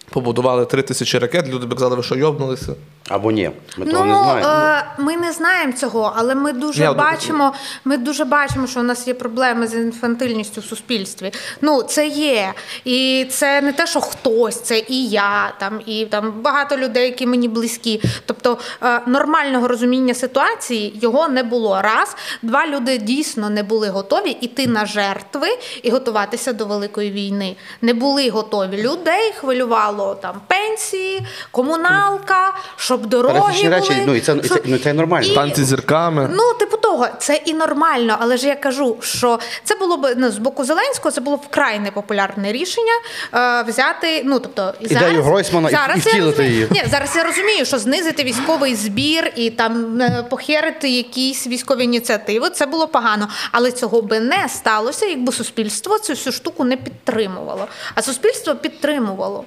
[0.10, 2.74] побудували 3 тисячі ракет, люди б казали, ви що йобнулися?
[3.10, 3.52] Або ні.
[3.78, 4.48] Ми того Ну не знаємо.
[4.50, 7.54] е, ми не знаємо цього, але ми дуже Ні, бачимо.
[7.86, 11.32] Ми дуже бачимо, що у нас є проблеми з інфантильністю в суспільстві.
[11.62, 12.54] Ну це є,
[12.86, 17.26] і це не те, що хтось, це і я, там і там багато людей, які
[17.26, 18.02] мені близькі.
[18.26, 21.82] Тобто е, нормального розуміння ситуації його не було.
[21.82, 25.48] Раз, два люди дійсно не були готові іти на жертви
[25.84, 27.56] і готуватися до великої війни.
[27.82, 28.82] Не були готові.
[28.82, 33.70] Людей хвилювало там пенсії, комуналка, щоб дороги були.
[33.70, 35.28] речі, ну і це, і це, ну, це нормально.
[35.28, 36.30] І- Танці зірками.
[36.34, 40.32] Ну, типу того, це і нормально, але ж я кажу, що це було б ну,
[40.32, 42.94] з боку Зеленського, це було вкрай непопулярне рішення
[43.34, 44.22] е, взяти.
[44.26, 46.68] Ну тобто і Ідею зараз, Гройсмана зараз і втілити розумію- її.
[46.72, 52.50] Ні, зараз я розумію, що знизити військовий збір і там е, похерити якісь військові ініціативи.
[52.50, 57.68] Це було погано, але цього би не сталося, якби суспільство цю всю штуку не підтримувало.
[57.96, 59.44] А суспільство підтримувало.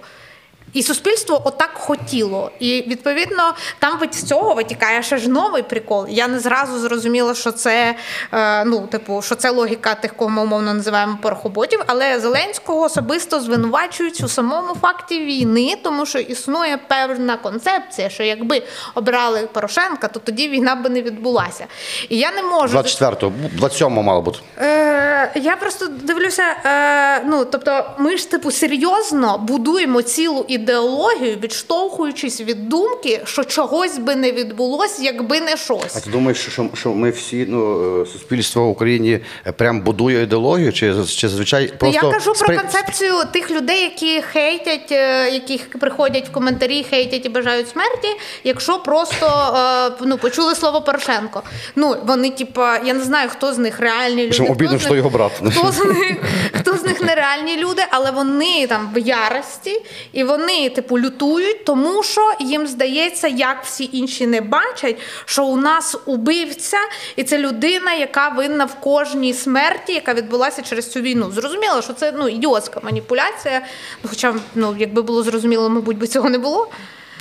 [0.73, 2.51] І суспільство отак хотіло.
[2.61, 6.07] І відповідно там від цього витікає ще ж новий прикол.
[6.09, 7.95] Я не зразу зрозуміла, що це
[8.33, 11.81] е, ну, типу, що це логіка тих, кого ми умовно називаємо порохоботів.
[11.87, 18.63] Але Зеленського особисто звинувачують у самому факті війни, тому що існує певна концепція, що якби
[18.95, 21.67] обрали Порошенка, то тоді війна би не відбулася.
[22.09, 24.39] І я не можу 24-го, 27-го мало бути.
[24.59, 26.43] Е, я просто дивлюся.
[26.65, 33.99] Е, ну тобто, ми ж типу серйозно будуємо цілу ідеологію, відштовхуючись від думки, що чогось
[33.99, 35.97] би не відбулось, якби не щось.
[35.97, 40.23] А ти думаєш, що, що ми всі, ну, е, суспільство в Україні е, прям будує
[40.23, 45.31] ідеологію, чи, чи зазвичай Ну, просто я кажу про концепцію тих людей, які хейтять, е,
[45.31, 48.09] яких приходять в коментарі, хейтять і бажають смерті,
[48.45, 49.27] якщо просто
[50.01, 51.43] ну почули слово Порошенко.
[51.77, 54.29] Ну вони, типа, я не знаю, хто з них реальні люди.
[54.29, 55.33] Причому обідно, що його брат.
[55.51, 56.17] Хто з них,
[56.53, 61.65] хто з них нереальні люди, але вони там в ярості, і вони вони, типу, лютують,
[61.65, 66.79] тому що їм здається, як всі інші не бачать, що у нас убивця,
[67.17, 71.31] і це людина, яка винна в кожній смерті, яка відбулася через цю війну.
[71.31, 73.63] Зрозуміло, що це ну ідіотська маніпуляція.
[74.09, 76.69] Хоча, ну, якби було зрозуміло, мабуть, би цього не було.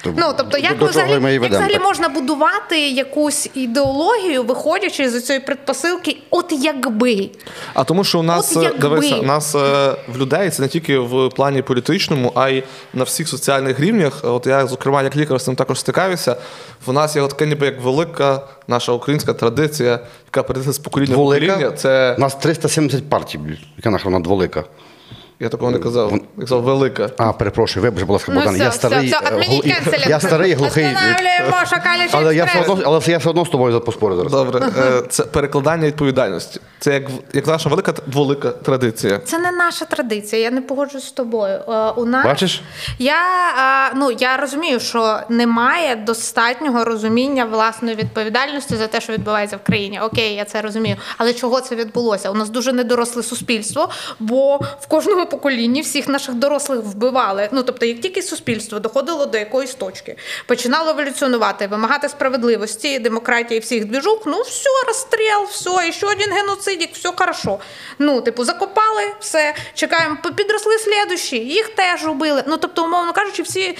[0.04, 1.84] Тобто, Ну, тобто, як, до взагалі, як взагалі так?
[1.84, 7.30] можна будувати якусь ідеологію, виходячи з цієї предпосилки, от якби.
[7.74, 9.60] А тому, що у нас е, дивися, у нас е,
[10.14, 14.20] в людей це не тільки в плані політичному, а й на всіх соціальних рівнях.
[14.24, 16.36] От я, зокрема, як лікар з цим також стикаюся.
[16.86, 21.14] В нас є от таке ніби як велика наша українська традиція, яка передається з покоління
[21.14, 21.72] в покоління.
[21.72, 23.40] Це У нас 370 партій,
[23.78, 24.64] яка нахрена дволика.
[25.40, 26.12] Я такого не казав.
[26.12, 27.10] Я казав велика.
[27.18, 28.54] А, перепрошую, вибач, будь ласка, Ну, Богдан.
[28.56, 30.10] все, я все, старий, все, е, отменіть гл- кенселінг.
[30.10, 30.88] я старий, глухий.
[31.70, 32.70] Шакалячий Але я, все експрес.
[32.80, 34.32] одно, але я все одно з тобою поспорю зараз.
[34.32, 36.60] Добре, е, це перекладання відповідальності.
[36.80, 39.20] Це як, в- як наша велика дволика традиція.
[39.26, 41.60] Це не наша традиція, я не погоджуюсь з тобою.
[41.68, 42.62] Е, У нас Бачиш?
[43.00, 43.16] я
[43.90, 49.64] е, ну я розумію, що немає достатнього розуміння власної відповідальності за те, що відбувається в
[49.64, 50.00] країні.
[50.00, 50.96] Окей, я це розумію.
[51.18, 52.30] Але чого це відбулося?
[52.32, 57.50] У нас дуже недоросле суспільство, бо в кожному поколінні всіх наших дорослих вбивали.
[57.52, 60.16] Ну тобто, як тільки суспільство доходило до якоїсь точки,
[60.48, 66.90] починало еволюціонувати, вимагати справедливості, демократії всіх двіжук, ну все, розстріл, все, і ще один геноцидік,
[66.94, 67.60] все хорошо.
[68.00, 72.44] Ну, типу, закопали, все, чекаємо, підросли слідущі, їх теж убили.
[72.48, 73.78] Ну, тобто, умовно кажучи, всі,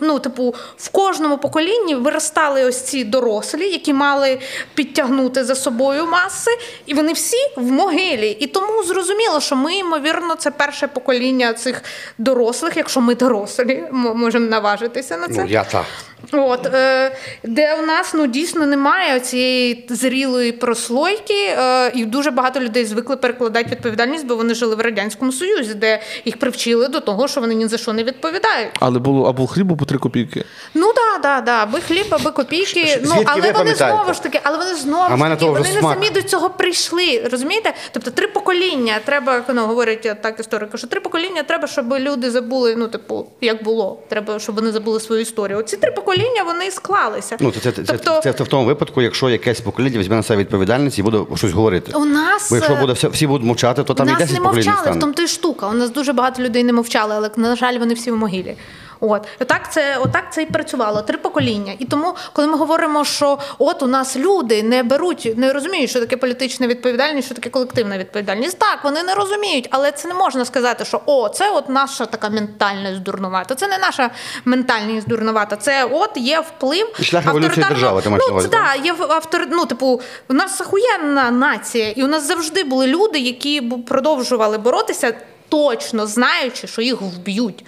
[0.00, 4.40] ну, типу, в кожному поколінні виростали ось ці дорослі, які мали
[4.74, 6.50] підтягнути за собою маси,
[6.86, 8.30] і вони всі в могилі.
[8.30, 11.82] І тому зрозуміло, що ми, ймовірно, це перше покоління цих
[12.18, 15.42] дорослих, якщо ми дорослі, можемо наважитися на це.
[15.42, 15.84] Ну, я так.
[16.32, 22.60] От, е, де у нас ну, дійсно немає цієї зрілої прослойки, е, і дуже багато
[22.60, 27.28] людей звикли перекладати відповідальність, бо вони жили в Радянському Союзі, де їх привчили до того,
[27.28, 28.70] що вони ні за що не відповідають.
[28.80, 30.44] Але було або хлібу по три копійки.
[30.74, 33.00] Ну да, да, да, аби хліб, аби копійки.
[33.04, 33.96] Ну ви але вони пам'ятаєте?
[33.96, 35.94] знову ж таки, але вони знову А ж таки, вони не смак.
[35.94, 37.28] самі до цього прийшли.
[37.32, 37.74] Розумієте?
[37.92, 42.74] Тобто три покоління треба, ну говорять так історики, що три покоління треба, щоб люди забули.
[42.76, 44.02] Ну, типу, як було.
[44.08, 45.58] Треба, щоб вони забули свою історію.
[45.58, 46.11] Оці три покоління
[46.52, 47.36] вони склалися.
[47.40, 50.22] Ну, це, це, це, тобто, це, це в тому випадку, якщо якесь покоління візьме на
[50.22, 51.92] себе відповідальність і буде щось говорити.
[51.94, 54.34] У нас Бо якщо е, буде всі, всі будуть мовчати, то там і нас 10
[54.34, 54.96] не поколінь мовчали, стане.
[54.96, 55.68] в тому то й штука.
[55.68, 58.56] У нас дуже багато людей не мовчали, але на жаль, вони всі в могилі.
[59.04, 61.74] От отак це, отак це і працювало три покоління.
[61.78, 66.00] І тому, коли ми говоримо, що от у нас люди не беруть, не розуміють, що
[66.00, 68.58] таке політична відповідальність, що таке колективна відповідальність.
[68.58, 72.28] Так, вони не розуміють, але це не можна сказати, що о, це от наша така
[72.28, 73.54] ментальність дурнувата.
[73.54, 74.10] Це не наша
[74.44, 75.56] ментальність дурнувата.
[75.56, 80.00] Це от є вплив Шлях авторитарного- держави, ти ну, це, да, є автор, ну, типу,
[80.28, 85.14] у нас охуєнна нація, і у нас завжди були люди, які продовжували боротися,
[85.48, 87.64] точно знаючи, що їх вб'ють.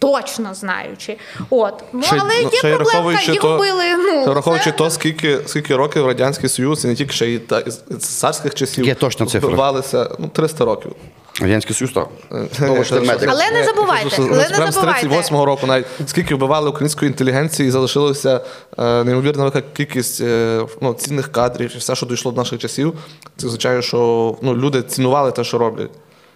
[0.00, 1.16] Точно знаючи.
[1.50, 1.84] От.
[1.92, 3.84] Ну, Ще але ну, є проблемка, їх то- вбили.
[3.96, 7.62] Ну, Враховуючи це- то, скільки, скільки років Радянський Союз, і не тільки ще й та,
[7.88, 9.38] з царських часів Є цифра.
[9.38, 10.92] вбивалися ну, 300 років.
[11.40, 12.08] Радянський Союз так.
[12.32, 13.28] Е, медик.
[13.32, 15.06] Але не забувайте, але не Прямо з забувайте.
[15.06, 18.40] 38-го року навіть скільки вбивали української інтелігенції, і залишилося
[18.78, 22.92] е, неймовірно велика кількість е, ну, цінних кадрів, і все, що дійшло до наших часів.
[23.36, 25.90] Це означає, що ну, люди цінували те, що роблять.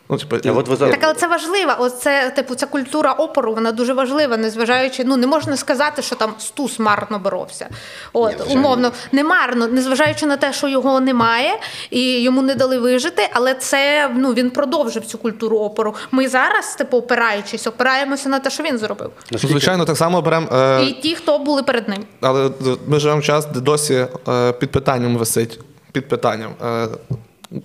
[0.09, 1.73] Ну, типу, А от ви зараз- Так, але це важливо.
[1.79, 6.35] Оце, типу, ця культура опору, вона дуже важлива, незважаючи, ну не можна сказати, що там
[6.38, 7.69] Стус марно боровся.
[8.12, 11.51] От, Ні, умовно, не марно, незважаючи на те, що його немає
[11.90, 15.95] і йому не дали вижити, але це ну він продовжив цю культуру опору.
[16.11, 19.11] Ми зараз, типу, опираючись, опираємося на те, що він зробив.
[19.31, 20.49] Ну, звичайно, так само беремо.
[20.53, 22.05] Е, І ті, хто були перед ним.
[22.21, 22.51] Але
[22.87, 25.61] ми живемо в час, де досі е, під питанням висить
[25.93, 26.88] під питанням е,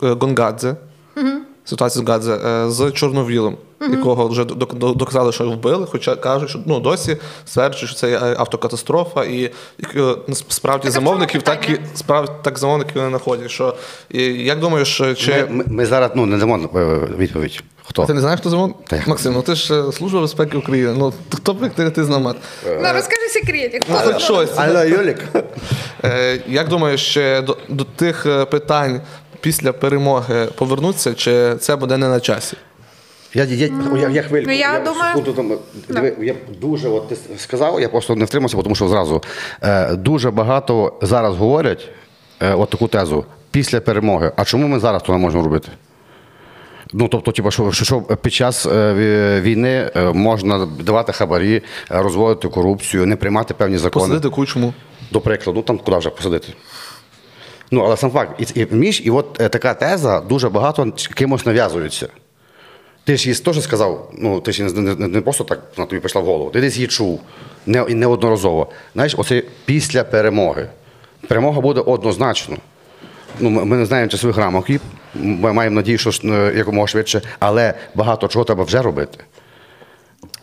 [0.02, 0.76] Гонгадзе,
[1.70, 6.50] ситуація з Гадзе, е, з Чорновілом, якого вже док- док- доказали, що вбили, хоча кажуть,
[6.50, 9.52] що ну, досі стверджують, що це автокатастрофа, і, і
[9.96, 10.16] е,
[10.50, 13.52] справді чому замовників так і справді так замовників не знаходять.
[13.52, 13.76] Що,
[14.10, 15.46] і, як думаєш, чи.
[15.50, 17.64] Ми, ми, ми зараз ну, не дамо е, відповідь.
[17.84, 18.06] Хто?
[18.06, 18.78] Ти не знаєш, хто замовник?
[18.88, 19.04] Та?
[19.08, 20.96] Максим, ну ти ж е, Служба безпеки України.
[20.98, 22.22] Ну, хто б ти, ти знав?
[22.22, 22.34] Ну
[22.94, 23.84] розкажи секретик.
[23.90, 24.50] Ну, хоч щось.
[24.56, 25.24] Алло, Юлік.
[26.04, 29.02] Е, Як думаєш, ще до, до тих е, питань
[29.42, 32.58] після перемоги повернуться, чи це буде не на часі?
[33.34, 33.70] Я, я,
[34.02, 34.50] я, я хвильку.
[34.50, 35.52] Ну, я думаю- секунду там,
[35.90, 39.24] диви, я дуже, от ти сказав, я просто не втримався, тому що зразу
[39.64, 41.90] е, дуже багато зараз говорять
[42.40, 44.32] е, от таку тезу після перемоги.
[44.36, 45.70] А чому ми зараз то не можемо робити?
[46.94, 51.62] Ну, тобто, типу, що, що, що під час е, війни е, можна давати хабарі, е,
[51.90, 54.06] розводити корупцію, не приймати певні закони.
[54.06, 54.74] Посадити кучму.
[55.12, 56.48] До прикладу, ну там куди вже посадити.
[57.72, 61.46] Ну, але сам факт, і, і, між, і от е, така теза дуже багато кимось
[61.46, 62.08] нав'язується.
[63.04, 66.00] Ти ж їй теж сказав, ну ти ж не, не, не просто так на тобі
[66.00, 66.50] прийшла в голову.
[66.50, 67.22] Ти десь її чув
[67.66, 68.68] не, неодноразово.
[68.94, 70.70] Знаєш, оце після перемоги.
[71.28, 72.58] Перемога буде однозначно.
[73.40, 74.66] Ну, ми не знаємо часових рамок,
[75.16, 79.24] ми маємо надію, що е, якомога швидше, але багато чого треба вже робити.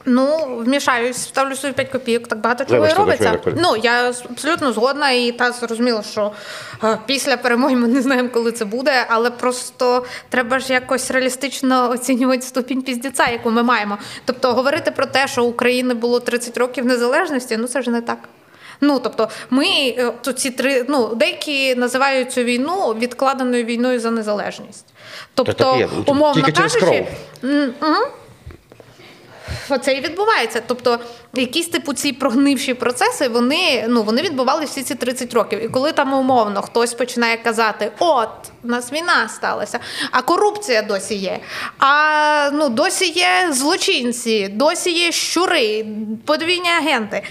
[0.08, 3.38] Ну, вмішаюсь, ставлю свої 5 копійок, так багато чого і робиться.
[3.56, 6.32] Ну, я абсолютно згодна, і та зрозуміло, що
[6.84, 11.90] е, після перемоги ми не знаємо, коли це буде, але просто треба ж якось реалістично
[11.90, 13.98] оцінювати ступінь піздіця, яку ми маємо.
[14.24, 18.18] Тобто говорити про те, що України було 30 років незалежності, ну це ж не так.
[18.80, 24.10] Ну, тобто, ми е, то ці три, ну, деякі називають цю війну відкладеною війною за
[24.10, 24.86] незалежність.
[25.34, 25.88] Тобто, є.
[26.06, 27.06] умовно кажучи.
[29.68, 30.62] Оце і відбувається.
[30.66, 30.98] Тобто,
[31.34, 35.64] якісь типу ці прогнивші процеси, вони ну вони відбувалися всі ці 30 років.
[35.64, 38.28] І коли там умовно хтось починає казати: От,
[38.64, 39.78] у нас війна сталася,
[40.10, 41.38] а корупція досі є.
[41.78, 45.86] А ну досі є злочинці, досі є щури,
[46.26, 47.22] подвійні агенти.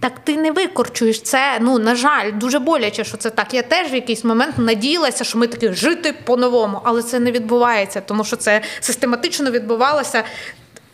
[0.00, 1.58] Так ти не викорчуєш це.
[1.60, 3.54] Ну на жаль, дуже боляче, що це так.
[3.54, 8.00] Я теж в якийсь момент надіялася, що ми таки жити по-новому, але це не відбувається,
[8.00, 10.24] тому що це систематично відбувалося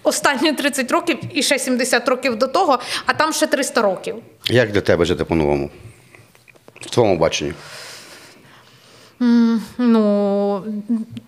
[0.02, 4.16] останні 30 років і ще 70 років до того, а там ще 300 років.
[4.46, 5.70] Як для тебе жити по-новому?
[6.80, 7.52] В твоєму баченні?
[9.78, 10.62] Ну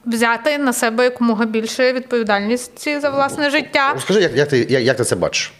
[0.06, 3.92] взяти на себе якомога більше відповідальності за власне життя.
[3.92, 5.52] Розкажи, як, як, ти, як, як ти це бачиш?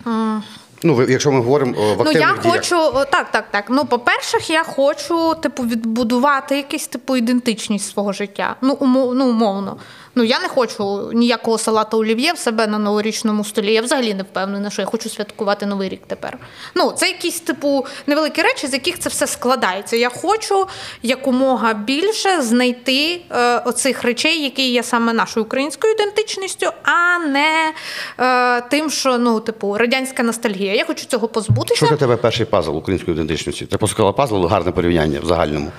[0.83, 2.42] Ну, якщо ми говоримо о, в Ну я діях.
[2.42, 2.77] хочу
[3.11, 3.64] так, так, так.
[3.68, 8.57] Ну, по-перше, я хочу типу відбудувати якусь типу ідентичність свого життя.
[8.61, 9.77] Ну, умов, ну умовно.
[10.14, 13.72] Ну я не хочу ніякого салату олів'є в себе на новорічному столі.
[13.72, 16.38] Я взагалі не впевнена, що я хочу святкувати новий рік тепер.
[16.74, 19.96] Ну це якісь типу невеликі речі, з яких це все складається.
[19.96, 20.66] Я хочу
[21.03, 27.72] якомога більше знайти е, оцих речей, які є саме нашою українською ідентичністю, а не
[28.18, 30.74] е, тим, що ну, типу, радянська ностальгія.
[30.74, 31.77] Я хочу цього позбутися.
[31.77, 33.66] Що для тебе перший пазл української ідентичності?
[33.66, 35.72] Ти просто пазл, гарне порівняння в загальному.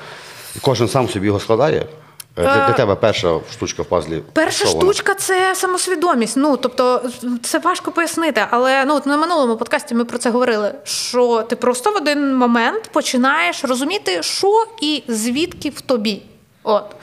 [0.62, 1.88] Кожен сам собі його складає.
[2.38, 4.24] Е, Для, для тебе перша штучка в пазлі.
[4.34, 6.38] Перша що штучка це самосвідомість.
[6.38, 7.10] Ну тобто
[7.44, 10.74] це важко пояснити, але ну от на минулому подкасті ми про це говорили.
[10.84, 16.22] Що ти просто в один момент починаєш розуміти, що і звідки в тобі.
[16.64, 16.96] От.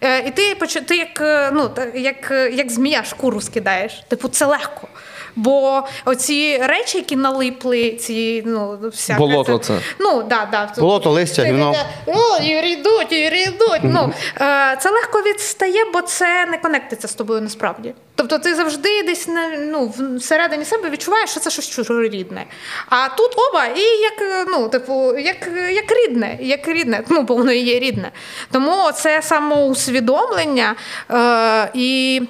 [0.00, 4.04] Е, І ти ти як, е, ну, як, е, як змія шкуру скидаєш.
[4.08, 4.88] Типу, це легко.
[5.36, 9.78] Бо оці речі, які налипли, ці ну всяке Болото це.
[9.98, 10.72] Ну да, да.
[10.78, 11.74] Болото, листя, гівно.
[12.06, 13.80] О, і рідуть, і рідуть.
[13.82, 17.94] Ну, е, це легко відстає, бо це не конектиться з тобою насправді.
[18.14, 22.44] Тобто ти завжди десь на, ну, всередині себе відчуваєш, що це щось чужорідне.
[22.88, 25.36] А тут оба, і як, ну, типу, як,
[25.72, 28.10] як рідне, як рідне, ну, бо воно і є рідне.
[28.52, 30.74] Тому це самоусвідомлення
[31.10, 32.22] е, і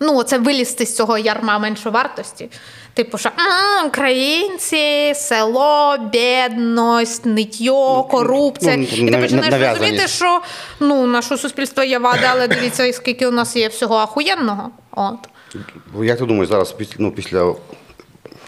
[0.00, 2.48] ну, це вилізти з цього ярма меншовартості.
[2.94, 8.76] Типу, що «М, українці, село, бідність, ниття, корупція.
[8.76, 10.40] ну, І ти починаєш розуміти, що
[10.80, 14.70] ну, наше суспільство є вада, але дивіться, скільки у нас є всього ахуєнного.
[14.90, 15.18] От.
[16.02, 17.54] Як ти думаєш зараз, після, ну, після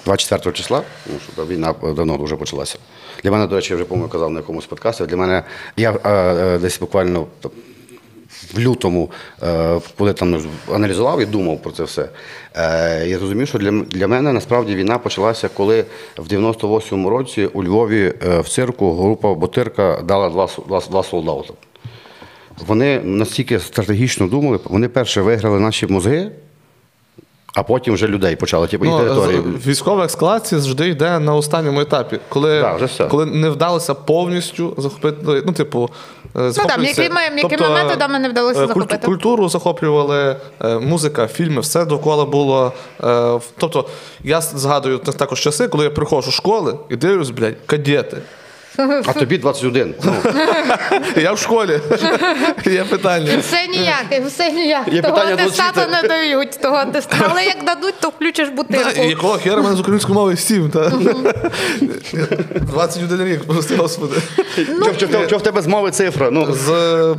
[0.04, 2.78] 24 числа, тому що війна давно вже почалася.
[3.22, 5.04] Для мене, до речі, я вже по-моєму казав на якомусь подкасті.
[5.04, 5.42] Для мене
[5.76, 7.26] я е, е, десь буквально
[8.54, 9.10] в лютому,
[9.42, 12.08] е, коли там аналізував і думав про це все,
[12.54, 15.84] е, я зрозумів, що для, для мене насправді війна почалася, коли
[16.16, 21.54] в 98-му році у Львові е, в цирку група Ботирка дала два, два, два солдата.
[22.66, 26.30] Вони настільки стратегічно думали, вони перше виграли наші мозги,
[27.56, 29.40] а потім вже людей почали, типу, і Ну, території.
[29.66, 33.04] військова ескалація завжди йде на останньому етапі, коли, Да, вже все.
[33.06, 35.42] коли не вдалося повністю захопити.
[35.46, 35.90] Ну, типу,
[36.36, 39.06] е, захоплюється- якими- якими методами не вдалося е, захопити?
[39.06, 42.72] Культуру захоплювали, е, музика, фільми, все довкола було.
[43.00, 43.84] в- Тобто,
[44.24, 48.16] я згадую та- також часи, коли я приходжу з школи і дивлюсь, блядь, кадети.
[48.78, 49.94] А тобі 21.
[50.04, 50.12] Ну,
[51.22, 51.80] Я в школі.
[52.66, 53.38] Є питання.
[53.38, 54.90] Все ніяке, все ніяке.
[54.90, 56.02] Є Того питання до атестату освіти.
[56.02, 57.24] не дають, того атестату.
[57.30, 59.02] Але як дадуть, то включиш бутилку.
[59.02, 60.70] якого хера мене з української мови 7,
[62.60, 64.16] 21 рік, прости господи.
[64.68, 64.86] Ну,
[65.26, 66.30] що в тебе з мови цифра?
[66.30, 67.16] Ну, з,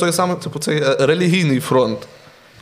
[0.00, 1.98] той самий, типу, цей е, релігійний фронт.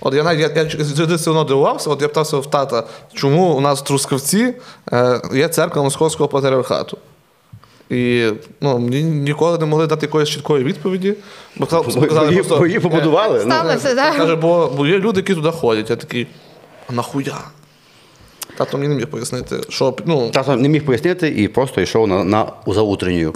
[0.01, 0.62] От я навіть я,
[1.09, 4.55] я все одно дивувався, от я питався в тата, чому у нас в Трускавці
[4.93, 6.99] е, є церква Московського патріархату.
[7.95, 11.15] І ну, мені ніколи не могли дати якоїсь чіткої відповіді.
[11.57, 13.45] Бо сказали, бо, просто, бо її побудували.
[13.45, 13.53] Ну.
[13.53, 14.17] Сталося, так.
[14.17, 15.91] Каже, бо, бо є люди, які туди ходять.
[15.91, 16.27] Я такий,
[16.91, 17.39] а нахуя?
[18.57, 22.25] Тато мені не міг пояснити, що ну, Тато не міг пояснити і просто йшов на,
[22.25, 23.33] на заутренню.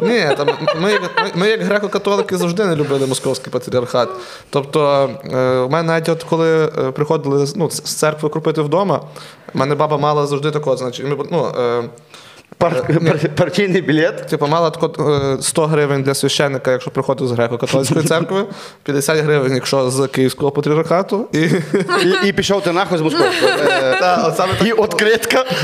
[0.00, 0.48] Ні, там,
[0.80, 4.08] ми, як- ми, ми як греко-католики завжди не любили московський патріархат.
[4.50, 9.00] Тобто, е, у мене навіть от коли е, приходили ну, з церкви кропити вдома,
[9.54, 11.82] в мене баба мала завжди такого, значить, ми, ну, е,
[12.58, 14.26] Пар- пар- партійний білет.
[14.28, 18.44] Типу, мала тако, е, 100 гривень для священника, якщо приходив з греко-католицької церкви,
[18.82, 21.28] 50 гривень, якщо з київського патріархату.
[21.32, 21.38] І,
[22.04, 23.52] І, і пішов ти нахуй з Московського.
[23.68, 25.44] Е, та, от саме І відкритка.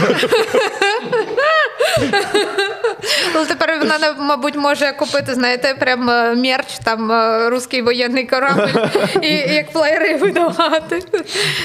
[3.34, 8.68] Ну, тепер вона, мабуть, може купити, знаєте, прям е, мерч, там е, русський воєнний корабль,
[9.22, 11.02] і, як флеєри видавати.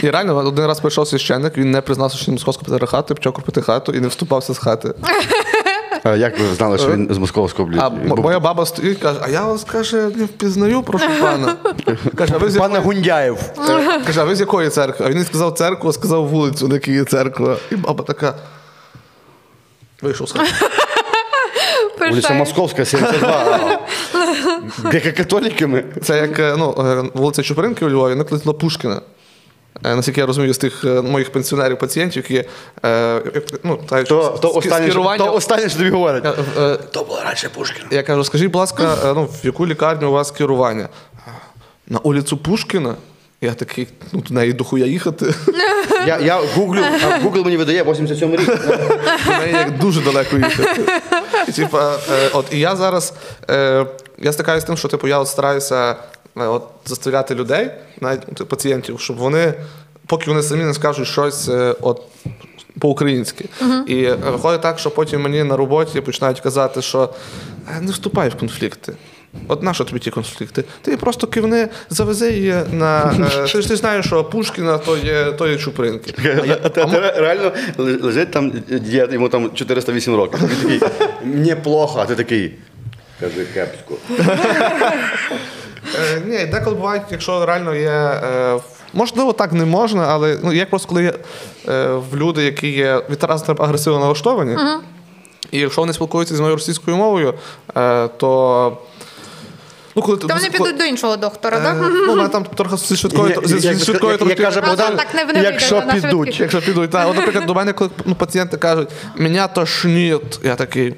[0.02, 3.62] І реально один раз прийшов священник, він не признався, що він московського патріархату, почав купити
[3.62, 4.94] хату і не вступався з хати.
[6.04, 7.80] А Як ви знали, що він з Московського блін?
[7.80, 11.56] А м- моя баба стоїть і каже: А я вас каже, не впізнаю, прошу пана.
[12.16, 13.38] Каже, а ви з Пане Гундяєв.
[14.06, 15.06] Каже, а ви з якої церкви?
[15.06, 17.58] А він не сказав церкву, а сказав вулицю, на якій є церква.
[17.72, 18.34] І баба така.
[20.02, 20.50] Вийшов з хати.
[22.08, 23.80] Вулиця Московська, 72.
[24.84, 25.84] Греко-католіками.
[26.04, 29.02] Це як е, ну, е, вулиця Чупринки у Львові, накликала Пушкіна.
[29.86, 32.50] Е, Наскільки я розумію, з тих моїх пенсіонерів, пацієнтів, які
[33.64, 36.24] ну, та, То, то, останнє, то останнє, що тобі говорять.
[36.92, 37.88] То було раніше Пушкіна.
[37.92, 40.90] Я кажу, скажіть, будь ласка, ну, в яку лікарню у вас керування?
[41.88, 42.96] На вулицю Пушкіна?
[43.42, 45.34] Я такий, ну, до неї дохуя їхати.
[46.08, 48.46] Я, я гуглю, а Google мені видає 87 рік.
[49.26, 50.82] До неї як дуже далеко їхати.
[51.56, 53.14] Типа, е, от, і я зараз
[53.50, 53.86] е,
[54.18, 55.96] я стикаюся з тим, що типу, я от стараюся е,
[56.36, 57.72] от, заставляти людей,
[58.02, 59.54] навіть ну, типу, пацієнтів, щоб вони,
[60.06, 62.02] поки вони самі не скажуть щось е, от,
[62.80, 63.46] по-українськи.
[63.88, 67.10] І е, виходить так, що потім мені на роботі починають казати, що
[67.78, 68.94] «Е, не вступай в конфлікти.
[69.48, 70.64] От на що тобі ті конфлікти?
[70.82, 73.14] Ти просто кивни, завези її на.
[73.36, 76.14] е, Ти ж ти знаєш, що Пушкіна то є, то є Чупринки.
[76.26, 78.54] А я- А, а, а реально лежить там
[79.12, 80.40] йому там 408 років.
[80.44, 80.90] Він такий,
[81.24, 82.56] мені плохо, а ти такий.
[83.20, 83.96] Кажи кепську.
[85.96, 87.90] Е, ні, деколи бувають, якщо реально є.
[87.90, 88.60] Е,
[88.94, 91.14] можливо, так не можна, але ну, як просто коли є
[91.70, 94.58] е, в люди, які є відразу агресивно налаштовані,
[95.52, 97.34] і якщо вони спілкуються з моєю російською мовою,
[97.78, 98.78] е, то.
[99.96, 101.78] Ну, коли, Та вони підуть до іншого доктора, Е, так?
[101.80, 105.76] ну, вона там трохи зі швидкою, зі, швидкою трохи- каже Богдан, так не- не якщо
[105.82, 106.40] на підуть.
[106.40, 107.08] Якщо підуть, так.
[107.10, 110.94] От, наприклад, до мене, коли ну, пацієнти кажуть, мене тошніть, я такий.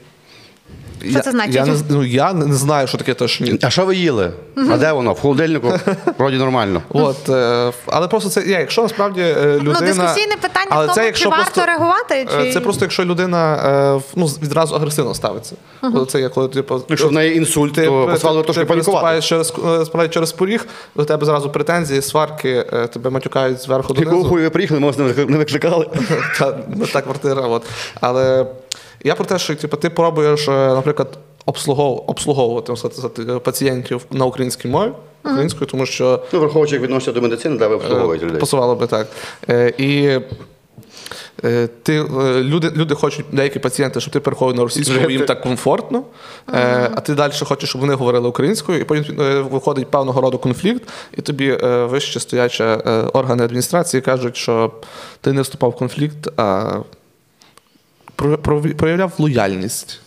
[1.10, 1.56] Що це значить?
[1.56, 3.64] Я не, ну, я не знаю, що таке тошнить.
[3.64, 4.32] А що ви їли?
[4.72, 5.14] А де воно?
[5.14, 5.74] В холодильнику?
[6.18, 6.82] Вроді нормально.
[6.90, 9.80] От, е, але просто це, є, якщо насправді е, людина...
[9.82, 12.86] Ну, дискусійне питання але в тому, це, чи варто просто- реагувати, е, чи- Це просто
[12.86, 13.56] якщо людина
[13.98, 15.56] е, ну, відразу агресивно ставиться.
[15.82, 18.66] Коли Це є, коли, типу, Якщо в неї інсульт, ти, то ти, послали ти, трошки
[18.66, 19.22] панікувати.
[19.22, 24.12] через, е, справді через поріг, до тебе зразу претензії, сварки, е, тебе матюкають зверху Якого
[24.12, 24.30] донизу.
[24.30, 25.04] хуя ви приїхали, ми вас не
[25.38, 25.88] викликали.
[26.40, 27.42] Та, ну, та квартира.
[27.42, 27.64] От.
[28.02, 28.46] Але
[29.04, 34.68] я про те, що типу, ти пробуєш, е, наприклад, обслугов, обслуговувати сказати, пацієнтів на українській
[34.68, 34.92] мові,
[35.24, 38.40] українською, тому що Ну, враховуючи, як відносяться до медицини, де ви обслуговуєте людей.
[38.40, 39.08] Пасувало би так.
[39.50, 40.20] Е, і
[41.44, 45.26] е, ти, е, люди, люди хочуть, деякі пацієнти, щоб ти переходив на російську, бо їм
[45.26, 46.04] так комфортно,
[46.54, 50.38] е, а ти далі хочеш, щоб вони говорили українською, і потім е, виходить певного роду
[50.38, 50.84] конфлікт,
[51.18, 52.78] і тобі е, вище стоячі е,
[53.14, 54.72] органи адміністрації кажуть, що
[55.22, 56.74] ти не вступав в конфлікт, а
[58.78, 60.00] проявляв лояльність.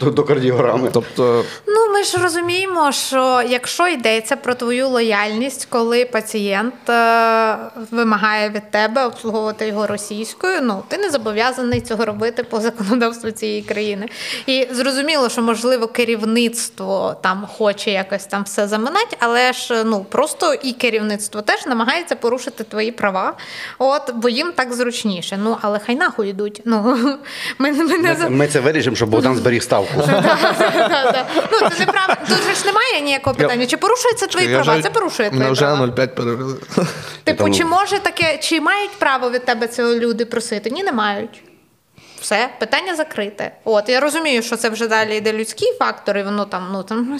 [0.00, 0.90] До, до кардіограми.
[0.92, 7.56] Тобто, Ну, ми ж розуміємо, що якщо йдеться про твою лояльність, коли пацієнт е,
[7.90, 13.62] вимагає від тебе обслуговувати його російською, ну ти не зобов'язаний цього робити по законодавству цієї
[13.62, 14.08] країни.
[14.46, 20.54] І зрозуміло, що можливо керівництво там хоче якось там все заминати, але ж ну просто
[20.54, 23.36] і керівництво теж намагається порушити твої права.
[23.78, 25.38] От бо їм так зручніше.
[25.42, 26.62] Ну але хай нахуй йдуть.
[26.64, 26.98] Ну
[27.58, 30.02] ми, ми не Ми це вирішимо, щоб Богдан зберіг ставку.
[31.52, 32.16] Ну, це неправда.
[32.28, 33.66] Тут ж немає ніякого питання.
[33.66, 34.82] Чи порушуються твої права?
[34.82, 35.86] Це порушує твої вже права.
[35.86, 36.56] 0,5 перевели.
[37.24, 40.70] Типу, чи може таке, чи мають право від тебе цього люди просити?
[40.70, 41.42] Ні, не мають.
[42.20, 43.50] Все, питання закрите.
[43.64, 47.18] От я розумію, що це вже далі йде людські фактори, воно там, ну там.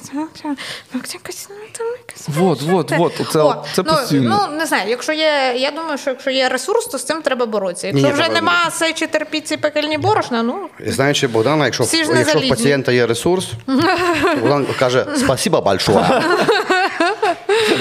[2.29, 4.49] Вот, вот, вот, оце- О, це ну, постійно.
[4.51, 7.47] Ну не знаю, якщо є, я думаю, що якщо є ресурс, то з цим треба
[7.47, 7.87] боротися.
[7.87, 12.05] Якщо Ні, вже треба- нема сечі терпіці пекельні борошна, ну І Знаючи Богдана, якщо, Всі
[12.05, 12.51] ж не якщо в залізні.
[12.57, 13.49] пацієнта є ресурс,
[14.41, 16.23] Богдан каже спасіба большое.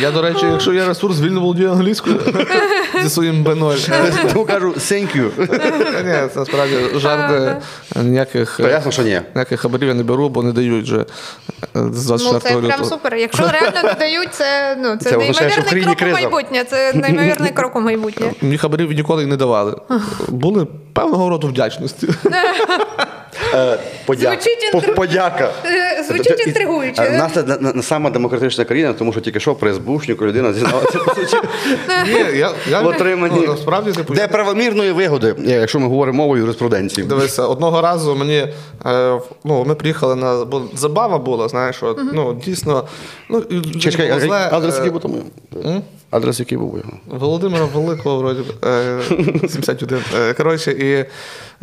[0.01, 2.19] Я, до речі, якщо є ресурс, вільно володію англійською
[3.03, 4.33] зі своїм B0.
[4.33, 5.31] Тому кажу thank you.
[6.05, 6.75] Ні, це насправді
[7.07, 7.57] жарти
[7.95, 8.59] ніяких.
[8.59, 9.21] Ясно, що ні.
[9.35, 11.05] Ніяких хабарів я не беру, бо не дають вже
[11.73, 13.15] з Ну, 24 це прям супер.
[13.15, 16.63] Якщо реально не дають, це, ну, це, Це неймовірний крок у майбутнє.
[16.63, 18.31] Це неймовірний крок у майбутнє.
[18.41, 19.75] Мені хабарів ніколи не давали.
[20.27, 22.07] Були певного роду вдячності.
[23.57, 25.51] Е, подя- Звучить інтри- Подяка.
[25.65, 27.17] Е, звучить інтригуюче, Е.
[27.17, 27.43] Нас це
[27.81, 29.73] сама демократична країна, тому що тільки що при
[30.25, 30.99] людина зізналася
[32.07, 33.39] Ні, я, я в отриманні.
[33.41, 37.07] ну, насправді типу, Де правомірної вигоди, якщо ми говоримо мовою юриспруденції.
[37.07, 38.47] Дивися, одного разу мені
[39.43, 42.83] ну, ми приїхали на бо забава була, знаєш, от, ну дійсно,
[43.29, 43.43] ну
[43.79, 45.21] Чекай, адрес який був тому?
[46.17, 47.19] Адрес який був його?
[47.19, 48.99] Володимира Великого, вроді, е,
[49.49, 49.99] 71.
[50.15, 51.05] Е, Коротше, і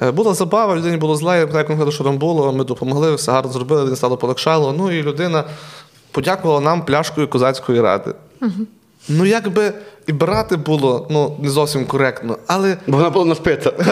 [0.06, 2.52] е, була забава, людині було зле, я питаю конкретно, що там було.
[2.52, 4.74] Ми допомогли, все гарно зробили, людині стало полегшало.
[4.78, 5.44] Ну і людина
[6.10, 8.10] подякувала нам пляшкою козацької ради.
[9.08, 9.72] Ну, якби
[10.06, 13.72] і брати було ну, не зовсім коректно, але Бо вона була наспита.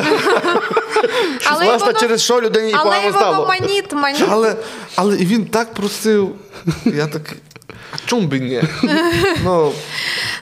[1.50, 3.46] Але Власне, воно- через що людині і погано стало.
[3.46, 4.24] маніт, маніт.
[4.30, 4.56] Але,
[4.96, 6.34] але і він так просив.
[6.84, 7.36] Я так.
[7.92, 8.62] А чому б і ні?
[9.44, 9.72] Ну,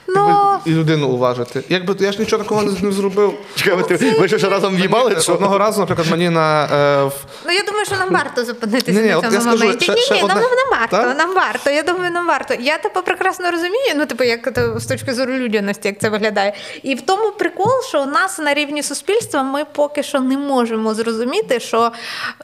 [0.07, 1.63] Ну, і людину уважити.
[1.69, 3.33] Якби я ж нічого такого не, зробив.
[3.55, 5.15] Чекай, ви, ти- ви що ще разом в'їбали?
[5.15, 5.33] чи що?
[5.33, 6.65] Одного разу, наприклад, мені на.
[6.65, 7.13] Е, в-
[7.45, 9.83] Ну, я думаю, що нам варто зупинитися Ні-ні, на от цьому я скажу, моменті.
[9.85, 11.17] ще- ні, ще ні, одне- нам не варто, Так?
[11.17, 11.69] нам варто.
[11.69, 12.53] Я думаю, нам варто.
[12.59, 16.53] Я тебе прекрасно розумію, ну, типу, як це з точки зору людяності, як це виглядає.
[16.83, 20.93] І в тому прикол, що у нас на рівні суспільства ми поки що не можемо
[20.93, 21.91] зрозуміти, що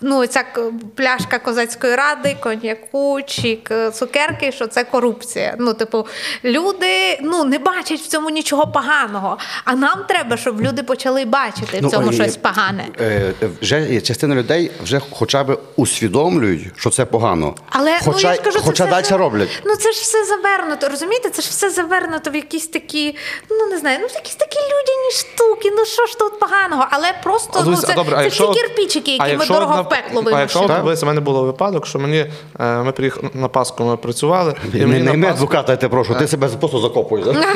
[0.02, 5.56] ну, ця к- пляшка козацької ради, коньяку чи к- цукерки, що це корупція.
[5.60, 6.08] Ну, типу,
[6.46, 9.38] люди ну, не бачать в цьому нічого поганого.
[9.66, 12.86] А нам треба, щоб люди почали бачити в Ну, цьому і, щось погане.
[13.00, 17.56] е, е, Вже частина людей вже хоча б усвідомлюють, що це погано.
[17.70, 19.50] Але хоча ну, я ж кажу, хоча все далі ж- роблять.
[19.66, 21.30] Ну це ж все завернуто, розумієте?
[21.30, 23.16] Це ж все завернуто в якісь такі,
[23.50, 25.72] ну не знаю, ну в якісь такі людяні штуки.
[25.78, 26.88] Ну що ж тут поганого?
[26.90, 29.40] Але просто а, ну, це, а добре, а це якщо всі от- кирпичики, а які
[29.40, 32.26] ми дорого в пекло А якщо от, в мене було випадок, що мені
[32.60, 34.56] е, ми приїхали на Пасху, ми працювали.
[34.74, 37.26] І Не, мені не, на не Пасху, адвоката, я тебе прошу, ти себе просто закопуєш.
[37.26, 37.48] Паску.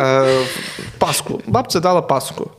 [0.00, 0.38] е,
[0.98, 1.40] Пасху.
[1.46, 2.50] Бабця дала паску.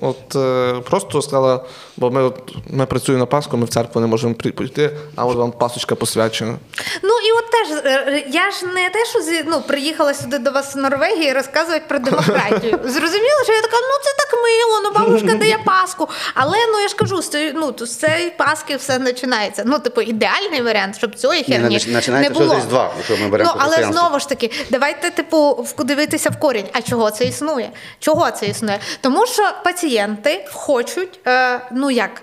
[0.00, 1.64] От е, просто сказала,
[1.96, 5.24] бо ми, от, ми працюємо на Пасху, ми в церкву не можемо при- прийти, а
[5.26, 6.54] от вам пасочка посвячена.
[7.02, 10.72] Ну і от теж е, я ж не те, що ну, приїхала сюди до вас
[10.72, 12.80] з Норвегії розказувати про демократію.
[12.84, 16.08] Зрозуміло, що я така, ну це так мило, ну бабушка дає Пасху.
[16.34, 19.62] Але ну я ж кажу, з цієї- ну, з цієї Пасхи все починається.
[19.66, 22.54] Ну, типу, ідеальний варіант, щоб Ні, херні не було.
[22.54, 26.66] з Різдва, якщо ми беремо ну, але знову ж таки, давайте, типу, дивитися в корінь.
[26.72, 27.70] А чого це існує?
[27.98, 28.78] Чого це існує?
[29.00, 32.22] Тому що пацієнти хочуть, е, ну як.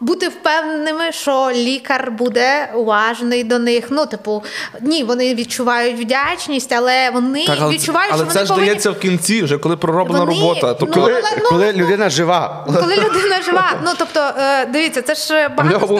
[0.00, 3.84] Бути впевненими, що лікар буде уважний до них.
[3.90, 4.44] Ну, типу,
[4.80, 8.66] ні, вони відчувають вдячність, але вони але, відчувають, але що це вони ж повинні...
[8.68, 10.74] дається в кінці, вже коли пророблена Вони- робота.
[10.74, 12.66] Тобто, Ну, Коли, але, ну, коли людина жива.
[12.66, 13.72] коли людина жива.
[13.84, 15.50] Ну тобто, е, дивіться, це ж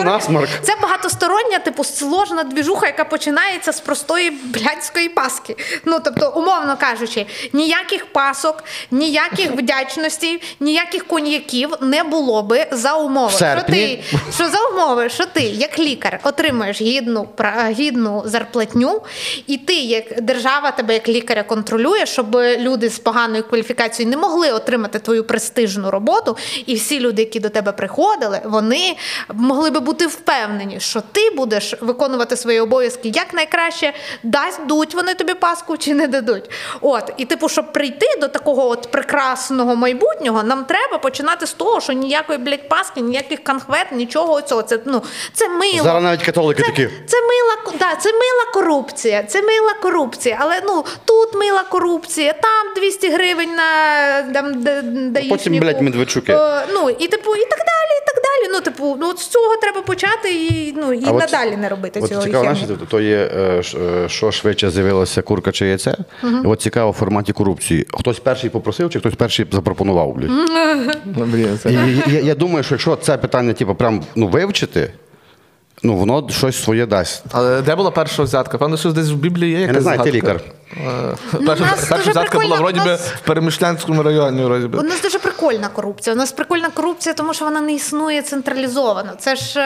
[0.05, 0.49] насморк.
[0.61, 5.55] Це багатостороння, типу, сложна двіжуха, яка починається з простої блядської паски.
[5.85, 13.27] Ну тобто, умовно кажучи, ніяких пасок, ніяких вдячностей, ніяких коньяків не було би за умови.
[13.27, 13.86] В Що серпні.
[14.33, 17.27] Що за умови, що ти, як лікар, отримуєш гідну
[17.69, 19.01] гідну зарплатню,
[19.47, 24.51] і ти, як держава, тебе як лікаря контролює, щоб люди з поганою кваліфікацією не могли
[24.51, 28.95] отримати твою престижну роботу, і всі люди, які до тебе приходили, вони
[29.33, 35.33] могли би бути впевнені, що ти будеш виконувати свої обов'язки як найкраще, дадуть вони тобі
[35.33, 36.49] паску чи не дадуть.
[36.81, 41.81] От, і типу, щоб прийти до такого от прекрасного майбутнього, нам треба починати з того,
[41.81, 43.43] що ніякої блядь, паски, ніяких
[43.77, 44.63] конхвет, нічого цього.
[44.63, 45.01] Це ну
[45.33, 45.83] це мило.
[45.83, 46.89] Зараз навіть католики це, такі.
[47.05, 49.23] Це мила, да, це мила корупція.
[49.23, 50.37] Це мила корупція.
[50.39, 55.29] Але ну тут мила корупція, там 200 гривень на там, да, даїшнику.
[55.29, 56.31] потім, блядь, Медведчуки.
[56.33, 58.53] Е, ну і типу, і так далі, і так далі.
[58.53, 61.69] Ну, типу, ну от з цього треба почати і ну і А от- надалі не
[61.69, 62.21] робити От цього.
[62.21, 65.97] цікаво, знаєш, то- то є, е, е, що швидше з'явилося курка чи яйце.
[66.23, 67.87] І от цікаво в форматі корупції.
[67.93, 70.29] Хтось перший попросив, чи хтось перший запропонував, блядь.
[71.05, 71.27] ну,
[72.07, 74.93] я, я думаю, що якщо це питання, типу, прям ну, вивчити,
[75.83, 77.23] ну воно щось своє дасть.
[77.31, 78.57] Але де була перша взятка?
[78.57, 80.17] Певно, що десь в Біблії є якась не знаю, ти згадка.
[80.17, 80.41] лікар.
[80.75, 81.55] Ну,
[81.89, 84.43] Перша, взятка була вроді би в Перемишлянському районі.
[84.43, 84.79] Вроді би.
[84.79, 86.13] У нас дуже прикольна корупція.
[86.13, 89.11] У нас прикольна корупція, тому що вона не існує централізовано.
[89.19, 89.59] Це ж,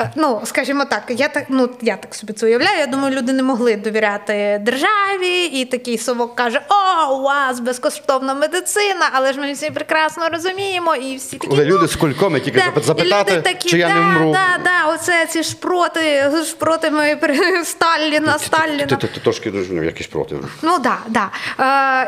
[0.00, 2.78] е, ну скажімо так, я так, ну я так собі це уявляю.
[2.78, 8.34] Я думаю, люди не могли довіряти державі, і такий совок каже: О, у вас безкоштовна
[8.34, 11.48] медицина, але ж ми всі прекрасно розуміємо, і всі такі.
[11.48, 14.32] Коли ну, люди з кульком, які Да, запитати, люди такі, чи я не вмру.
[14.32, 17.18] Да, да, оце ці шпроти, шпроти ми
[17.64, 18.86] Сталіна, Сталіна.
[18.86, 20.36] Ти, трошки ну, якийсь проти.
[20.62, 21.30] Ну да, да.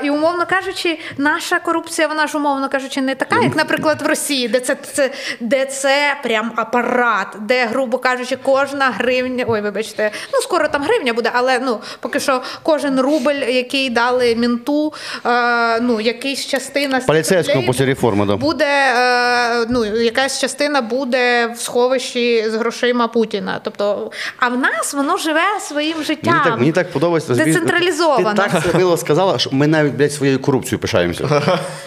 [0.01, 4.07] Е, і умовно кажучи, наша корупція, вона ж умовно кажучи, не така, як, наприклад, в
[4.07, 5.11] Росії, де це, це
[5.41, 9.45] де це прям апарат, де, грубо кажучи, кожна гривня.
[9.49, 14.37] Ой, вибачте, ну скоро там гривня буде, але ну поки що кожен рубль, який дали
[14.37, 14.93] мінту,
[15.27, 17.01] е, ну якийсь частина
[17.47, 18.37] рублей після реформи, да.
[18.37, 23.61] буде е, ну, якась частина буде в сховищі з грошима Путіна.
[23.63, 26.35] Тобто, а в нас воно живе своїм життям.
[26.35, 27.35] Мені так, мені так подобається.
[27.35, 28.17] Децентралізовано.
[28.17, 31.43] Ти так це мило сказала, що ми навіть блядь, своєю корупцією пишаємося.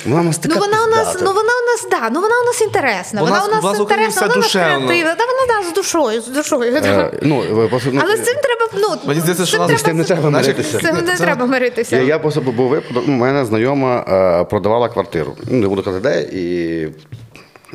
[0.06, 1.26] Вона у нас така Ну вона у нас, пиздата.
[1.26, 3.22] ну вона у нас да, ну вона у нас інтересна.
[3.22, 5.16] У Вона у нас інтересна, вона у нас креативна.
[5.16, 6.76] Да, вона да, з душою, з душою.
[6.76, 9.82] Е, ну, ви ну, Але з цим треба ну, Мені здається, з що цим з
[9.84, 10.80] тим не треба миритися.
[10.80, 11.96] з цим не треба миритися.
[11.96, 14.06] Я, я просто був випадок, у мене знайома
[14.42, 15.36] е, продавала квартиру.
[15.50, 16.82] Ну, не буду казати, де, і,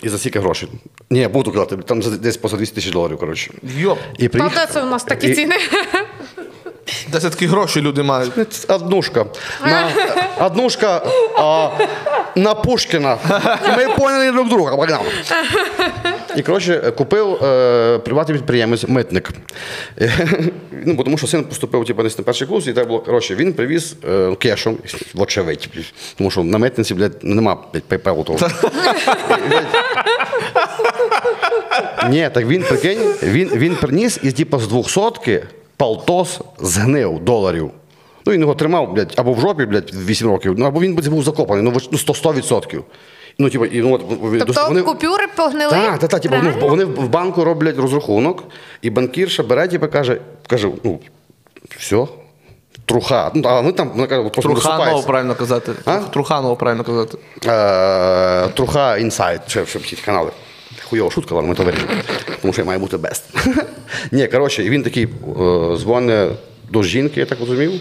[0.02, 0.68] і за скільки грошей.
[1.10, 3.50] Ні, буду казати, там десь поза 200 тисяч доларів, коротше.
[3.78, 5.48] Йоп, І Та де це у нас такі і-
[7.08, 8.32] де це такі гроші люди мають.
[8.68, 9.26] Однушка.
[9.66, 9.88] На,
[10.40, 11.02] однушка
[11.38, 11.68] а,
[12.36, 13.18] на Пушкіна.
[13.66, 14.76] І ми поняли друг друга.
[14.76, 15.04] Погнали.
[16.36, 19.30] І, коротше, купив е, приватний підприємець, митник.
[20.70, 23.00] ну, тому що син поступив типу, десь на перший курс, і так було.
[23.00, 24.78] Коротше, він привіз е, кешом,
[25.14, 25.68] вочевидь.
[26.18, 27.58] Тому що на митниці, блядь, нема
[27.90, 28.50] PayPal того.
[32.10, 35.42] Ні, так він прикинь, він, він приніс і типу, з 200
[35.76, 37.70] полтос згнив доларів.
[38.26, 41.22] Ну, він його тримав, блядь, або в жопі, блядь, 8 років, ну, або він був
[41.22, 42.42] закопаний, ну, ви- ну 100%.
[42.42, 42.82] 100%.
[43.38, 44.02] Ну, типу, і, ну, от,
[44.38, 45.70] Тобто купюри погнили?
[45.70, 48.44] Так, так, так, типу, ну, вони в банку роблять розрахунок,
[48.82, 51.00] і банкірша бере, типу, каже, каже, ну,
[51.78, 52.06] все,
[52.86, 53.30] труха.
[53.34, 55.72] Ну, а вони там, вона каже, просто Труханово правильно казати.
[55.84, 55.98] А?
[55.98, 57.18] Труханово правильно казати.
[57.46, 60.30] Е, Труха інсайт, ще, ще ці канали.
[60.84, 61.92] Хуйова шутка, але ми то вирішимо.
[62.42, 63.24] Тому що я маю бути бест.
[64.12, 65.08] Ні, коротше, і він такий е,
[65.76, 66.30] дзвонить
[66.70, 67.72] до жінки, я так розумів,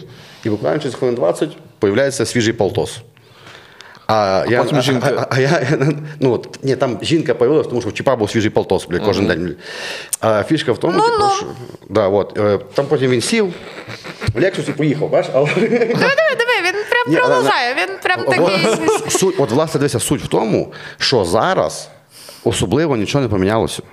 [0.43, 1.49] і буквально через хвилин 20
[1.79, 2.97] появляється свіжий полтос.
[4.07, 5.27] А, я, потім а, жінка.
[5.29, 5.77] А, а я,
[6.19, 9.27] ну, от, ні, там жінка появилась, тому що в Чіпа був свіжий полтос, блядь, кожен
[9.27, 9.55] день.
[10.19, 11.17] А фішка в тому, Ну-ну.
[11.17, 11.45] типу, що,
[11.89, 13.53] да, от, е, там потім він сів,
[14.35, 15.45] в Лексусі поїхав, бачиш, але...
[15.45, 17.75] Диви, диви, диви, він прям продовжає.
[17.75, 19.09] Він прям От, такий.
[19.19, 21.89] суть, от власне дивися, суть в тому, що зараз
[22.43, 23.83] особливо нічого не помінялося.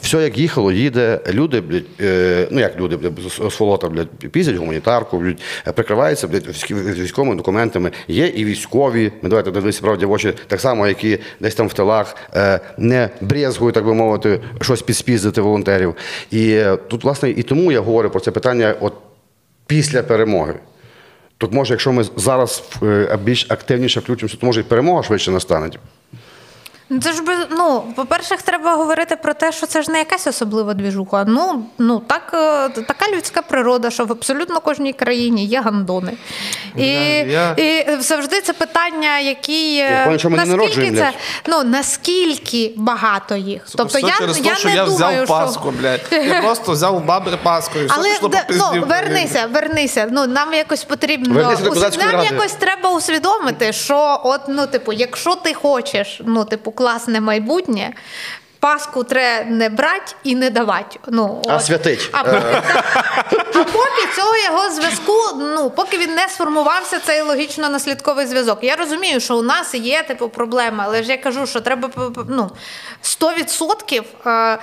[0.00, 5.18] Все, як їхало, їде, люди, блядь, е, ну як люди, блядь, флота, блядь, піздять гуманітарку,
[5.18, 7.90] блядь, е, прикриваються блядь, військовими документами.
[8.08, 11.72] Є і військові, ми давайте дивитися правді в очі, так само, які десь там в
[11.72, 15.94] тилах е, не брезгують, так би мовити, щось підспіздити волонтерів.
[16.30, 18.92] І е, тут, власне, і тому я говорю про це питання от
[19.66, 20.54] після перемоги.
[21.38, 25.70] Тут може, якщо ми зараз е, більш активніше включимося, то може і перемога швидше настане.
[26.88, 30.26] Ну, Це ж би, ну, по-перше, треба говорити про те, що це ж не якась
[30.26, 31.24] особлива двіжуха.
[31.28, 36.12] Ну, ну так, е, така людська природа, що в абсолютно кожній країні є гандони.
[36.76, 41.12] І, я- і завжди це питання, які е, що ми не наскільки це,
[41.46, 43.62] ну наскільки багато їх.
[43.76, 46.00] Тобто Все я, через я те, що не я думаю, взяв паску, блядь.
[46.12, 50.08] Я просто взяв бабри паску і все Але пішло де- ну, вернися, вернися.
[50.12, 52.28] Ну нам якось потрібно Вернися нам ради.
[52.34, 57.92] якось треба усвідомити, що от ну, типу, якщо ти хочеш, ну типу, класне майбутнє.
[58.60, 60.98] Паску треба не брати і не давати.
[61.08, 61.64] Ну, А от.
[61.64, 62.08] святить.
[62.12, 62.62] А поки,
[63.54, 68.58] а поки цього його зв'язку, ну поки він не сформувався, цей логічно-наслідковий зв'язок.
[68.62, 71.90] Я розумію, що у нас є типу проблема, але ж я кажу, що треба
[72.28, 72.50] ну,
[73.02, 74.02] 100%.
[74.26, 74.58] Е,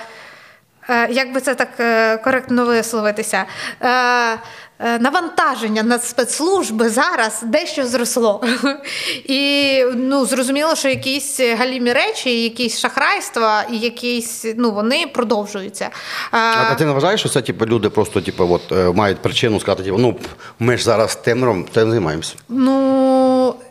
[0.90, 3.44] е, як би це так е, коректно висловитися,
[3.80, 4.38] е, е,
[4.84, 8.44] навантаження на спецслужби зараз дещо зросло.
[9.24, 15.90] І ну, зрозуміло, що якісь галімі речі, якісь шахрайства і якісь, ну, вони продовжуються.
[16.30, 16.38] А,
[16.70, 19.82] А ти не вважаєш, що це типу, люди просто типу, от, е, мають причину сказати,
[19.82, 20.16] типу, ну
[20.58, 22.34] ми ж зараз темром тим займаємося.
[22.48, 23.63] Ну, е,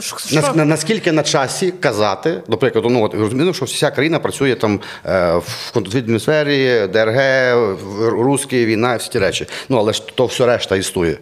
[0.00, 0.52] що?
[0.54, 4.80] На, наскільки на часі казати, до прикладу, ну от розумію, що вся країна працює там
[5.06, 7.54] е, в контррозвідній сфері, ДРГ,
[8.00, 9.46] русські, війна, всі ті речі.
[9.68, 11.18] Ну але ж то все решта існує.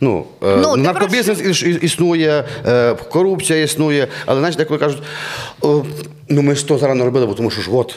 [0.00, 5.02] Ну, е, Ну, наркобізнес іс- існує, е, корупція існує, але знаєш, деколи кажуть,
[5.60, 5.82] «О,
[6.28, 7.94] ну ми ж то зараз не робили, бо тому що ж от.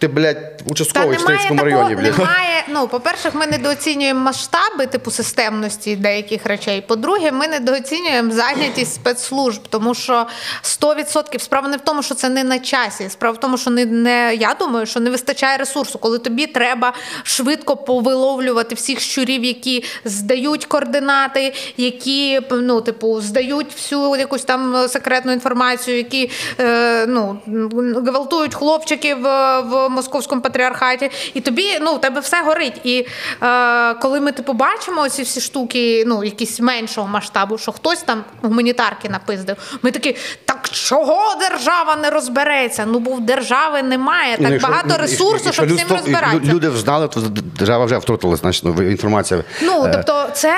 [0.00, 2.18] Ти, блядь, участковий в Стрийському районі, блядь.
[2.18, 2.64] немає.
[2.68, 6.80] Ну, по-перше, ми недооцінюємо масштаби типу системності деяких речей.
[6.80, 10.26] По-друге, ми недооцінюємо зайнятість спецслужб, тому що
[10.62, 13.08] 100% справа не в тому, що це не на часі.
[13.08, 16.92] Справа в тому, що не, не я думаю, що не вистачає ресурсу, коли тобі треба
[17.22, 25.32] швидко повиловлювати всіх щурів, які здають координати, які ну, типу, здають всю якусь там секретну
[25.32, 26.30] інформацію, які
[26.60, 27.38] е, ну,
[28.06, 32.80] гвалтують хлопчиків в, в московському патріархаті, і тобі ну, у тебе все горить.
[32.84, 33.06] І
[33.42, 38.24] е, коли ми типу бачимо ці всі штуки, ну якісь меншого масштабу, що хтось там
[38.42, 42.86] гуманітарки напиздив, ми такі, так чого держава не розбереться?
[42.86, 45.88] Ну бо в держави немає так Ну, якщо- багато ну, ресурсу, якщо щоб з цим
[45.96, 46.52] розбиратися.
[46.52, 47.20] Люди знали, то
[47.58, 49.44] держава вже втрутилась, значить, ну, інформація.
[49.62, 50.56] Ну, Е, тобто, це.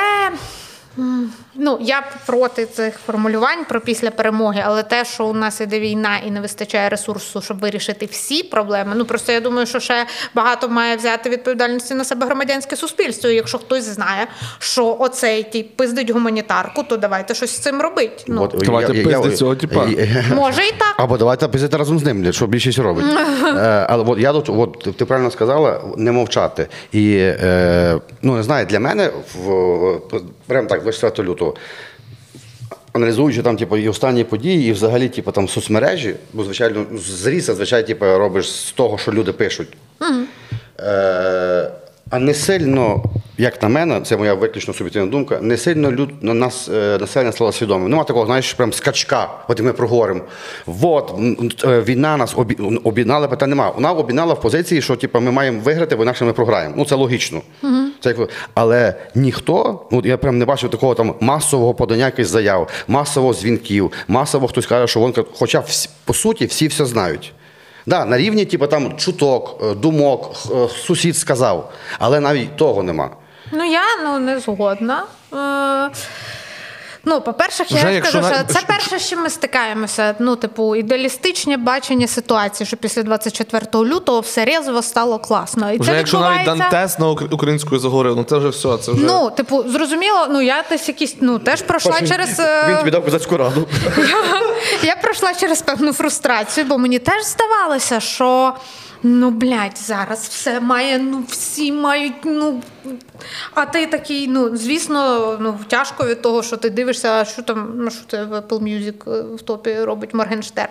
[1.54, 6.18] Ну, я проти цих формулювань про після перемоги, але те, що у нас іде війна
[6.26, 8.92] і не вистачає ресурсу, щоб вирішити всі проблеми.
[8.96, 13.30] Ну просто я думаю, що ще багато має взяти відповідальності на себе громадянське суспільство.
[13.30, 14.26] І якщо хтось знає,
[14.58, 18.24] що оцей тип пиздить гуманітарку, то давайте щось з цим робити.
[18.26, 19.86] Ну от, Давайте пиздить цього типа.
[20.34, 20.94] може і так.
[20.96, 23.04] Або давайте писати разом з ним, що більшість робить.
[23.46, 26.68] Е, але от я тут, от ти правильно сказала, не мовчати.
[26.92, 30.00] І е, ну не знаю, для мене в
[30.52, 31.54] прямо так, 24 лютого.
[32.92, 37.86] Аналізуючи там, типу, і останні події, і взагалі, типу, там соцмережі, бо звичайно, зріс, звичайно,
[37.86, 39.68] типу, робиш з того, що люди пишуть.
[40.80, 41.70] Е,
[42.12, 43.02] а не сильно,
[43.38, 47.32] як на мене, це моя виключно суб'єктивна думка, не сильно люд, на нас е, населення
[47.32, 47.90] стало свідомим.
[47.90, 50.20] Нема такого, знаєш, прям скачка, от і ми проговоримо.
[50.82, 51.14] От,
[51.64, 52.36] е, війна нас
[52.84, 53.70] об'єднала, питань нема.
[53.70, 56.74] Вона об'єднала в позиції, що типу, ми маємо виграти, бо інакше ми програємо.
[56.78, 57.40] Ну, це логічно.
[58.00, 62.68] Це як, але ніхто, ну я прям не бачив такого там масового подання якихось заяв,
[62.88, 67.32] масового дзвінків, масово хтось каже, що він, хоча всі- по суті всі все знають.
[67.86, 73.10] Да, на рівні, типу, там чуток, е, думок, е, сусід сказав, але навіть того нема.
[73.52, 75.04] Ну я ну не згодна.
[75.32, 75.90] Е,
[77.04, 80.14] Ну, по-перше, я Вже на- що це перше, з чим ми стикаємося.
[80.18, 85.72] Ну, типу, ідеалістичне бачення ситуації, що після 24 лютого все резво стало класно.
[85.72, 86.70] І Вже це якщо навіть відбувається...
[86.70, 88.78] Дантес на укр- українською заговорив, ну це вже все.
[88.78, 92.40] Це вже Ну, типу, зрозуміло, ну я десь якісь, ну теж пройшла через.
[92.40, 93.68] е, Він тобі дав козацьку раду.
[94.82, 98.52] Я пройшла через певну фрустрацію, бо мені теж здавалося, що
[99.02, 102.62] ну блядь, зараз все має, ну всі мають, ну.
[103.54, 107.90] А ти такий, ну звісно, ну тяжко від того, що ти дивишся, що там, ну
[107.90, 110.68] що це в Apple Music е, в топі робить Моргенштерн.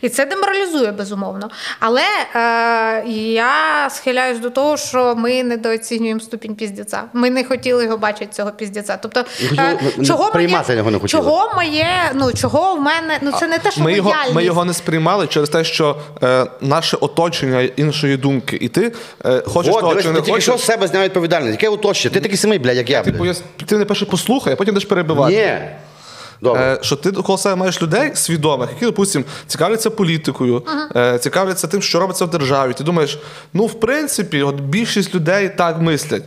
[0.00, 1.50] І це деморалізує, безумовно.
[1.80, 2.02] Але
[2.34, 7.04] е, я схиляюсь до того, що ми недооцінюємо ступінь піздеця.
[7.12, 8.98] Ми не хотіли його бачити, цього піздеця.
[9.02, 9.24] Тобто,
[9.58, 11.22] е, чого приймати його не хотіли.
[11.22, 14.64] Чого моє, ну чого в мене, ну це не те, що ми його, ми його
[14.64, 18.58] не сприймали через те, що е, наше оточення іншої думки.
[18.60, 18.92] І ти
[19.24, 20.44] е, хочеш того, чи не хочеш.
[20.44, 21.51] що з себе зняв відповідальність.
[21.52, 22.14] Яке оточення?
[22.14, 23.02] Ти такий самий, блядь, як я.
[23.02, 23.42] Типу, блядь.
[23.60, 25.34] я, ти не перше послухай, а потім будеш перебивати.
[25.36, 25.68] Ні.
[26.40, 26.62] Добре.
[26.62, 30.62] Е, що ти коло себе маєш людей свідомих, які, допустим, цікавляться політикою,
[30.96, 32.72] е, цікавляться тим, що робиться в державі.
[32.72, 33.18] Ти думаєш,
[33.52, 36.22] ну, в принципі, от більшість людей так мислять.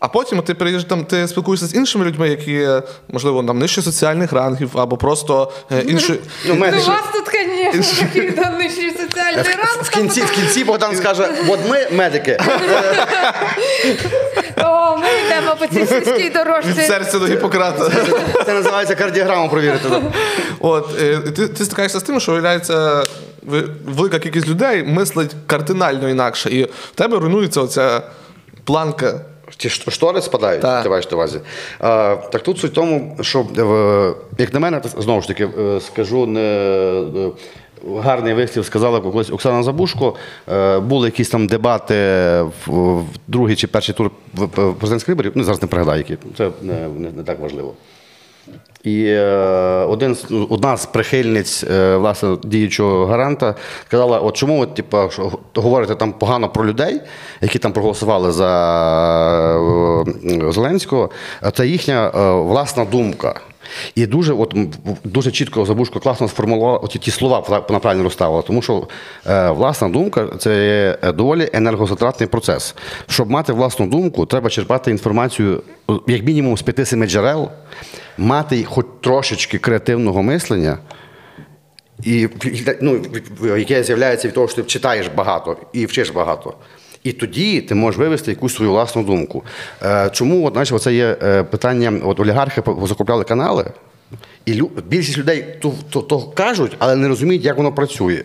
[0.00, 3.82] А потім ти приїжджаєш там, ти спілкуєшся з іншими людьми, які, е, можливо, там нижче
[3.82, 6.12] соціальних рангів, або просто е, інші.
[6.12, 7.24] Ну, Ну, мене у ще- вас тут,
[7.74, 9.78] звісно, такий там нижчий соціальний ранг.
[9.82, 12.40] в кінці, в кінці Богдан скаже: от ми медики.
[14.64, 16.82] О, ми йдемо по цій сільській дорожці.
[16.82, 17.90] серця до Гіппократа.
[18.46, 19.88] Це називається кардіограму провірити.
[20.60, 23.02] От, е, ти, ти стикаєшся з тим, що виявляється,
[23.86, 26.50] велика кількість людей мислить кардинально інакше.
[26.50, 28.02] І в тебе руйнується оця
[28.64, 29.20] планка.
[29.56, 30.82] Ті штори спадають, Так.
[30.82, 31.40] ти бачиш на увазі.
[31.80, 35.80] А, так тут суть в тому, що е, як на мене, знову ж таки, е,
[35.80, 37.30] скажу не.
[37.98, 40.14] Гарний вислів сказала колись Оксана Забушко.
[40.48, 41.94] Е, Були якісь там дебати
[42.66, 44.10] в, другий чи перший тур
[44.78, 45.32] президентських виборів.
[45.34, 46.16] Ну, зараз не пригадаю, які.
[46.36, 47.74] Це не, не, не так важливо.
[48.84, 49.24] І е,
[49.88, 53.54] один, ну, одна з прихильниць е, власне, діючого гаранта
[53.86, 54.98] сказала: от чому ви типу,
[55.54, 57.00] говорите там погано про людей,
[57.40, 58.50] які там проголосували за
[60.24, 61.10] е, Зеленського,
[61.54, 62.08] це їхня
[62.40, 63.40] власна думка.
[63.94, 64.54] І дуже, от,
[65.04, 68.88] дуже чітко Забушко класно сформулювала оті ті слова вона правильно розставила, тому що
[69.26, 72.74] е, власна думка це доволі енергозатратний процес.
[73.08, 75.62] Щоб мати власну думку, треба черпати інформацію
[76.06, 77.50] як мінімум з 5-7 джерел,
[78.18, 80.78] мати хоч трошечки креативного мислення.
[82.04, 82.28] І
[82.80, 83.02] ну,
[83.42, 86.54] яке з'являється від того, що ти читаєш багато і вчиш багато.
[87.02, 89.44] І тоді ти можеш вивести якусь свою власну думку.
[89.82, 93.64] Е, чому от, знаєш, це є е, питання, от олігархи закупляли канали,
[94.46, 98.22] і більшість людей то, то, то кажуть, але не розуміють, як воно працює.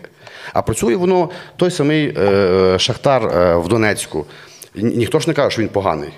[0.52, 3.22] А працює воно той самий е, Шахтар
[3.58, 4.26] в Донецьку.
[4.74, 6.10] Ніхто ж не каже, що він поганий.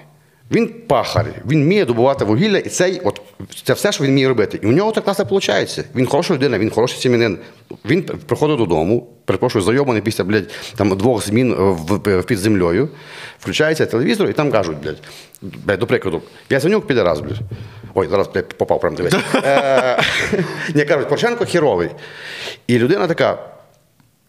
[0.50, 3.20] Він пахар, він вміє добувати вугілля, і цей, от,
[3.62, 4.61] це все, що він вміє робити.
[4.62, 5.80] І у нього так класно виходить.
[5.94, 7.38] Він хороша людина, він хороший сім'янин.
[7.84, 12.88] Він приходить додому, перепрошую, зайобаний після блядь, там, двох змін е, в, в, під землею,
[13.38, 14.98] включається телевізор і там кажуть, блядь,
[15.42, 17.40] блядь, до прикладу, я Яценюк піде раз, блядь.
[17.94, 19.14] Ой, зараз блядь, попав прям дивись.
[19.34, 20.02] Е,
[20.74, 21.90] Ні, кажуть, Порошенко хіровий.
[22.66, 23.38] І людина така,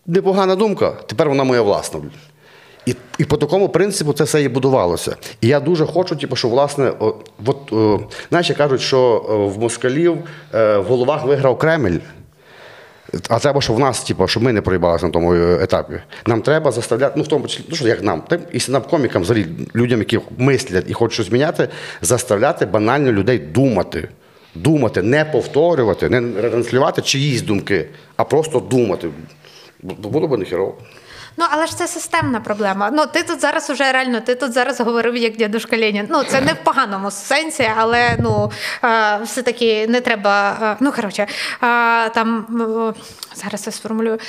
[0.05, 1.99] непогана думка, тепер вона моя власна.
[1.99, 2.11] блядь.
[2.87, 5.15] І, і по такому принципу це все і будувалося.
[5.41, 7.15] І я дуже хочу, типу, що власне, о,
[7.45, 9.25] от, о, знаєш, кажуть, що
[9.55, 10.17] в москалів
[10.53, 11.97] е, в головах виграв Кремль.
[13.29, 15.93] А треба, щоб в нас, типу, щоб ми не проїбалися на тому е, етапі.
[16.25, 19.21] Нам треба заставляти, ну в тому числі, ну що як нам, так і нам комікам,
[19.21, 21.69] взагалі, людям, які мислять і хочуть щось зміняти,
[22.01, 24.09] заставляти банально людей думати.
[24.55, 29.09] Думати, не повторювати, не ретранслювати чиїсь думки, а просто думати.
[29.83, 30.75] Було б нехерово.
[31.37, 32.89] Ну, але ж це системна проблема.
[32.93, 36.07] Ну, ти тут зараз уже реально, ти тут зараз говорив як дядушка Ленін.
[36.09, 38.51] Ну, це не в поганому сенсі, але ну
[38.83, 40.57] е, все-таки не треба.
[40.61, 42.45] е, ну, коротше, е, там
[43.35, 44.19] зараз я сформулюю.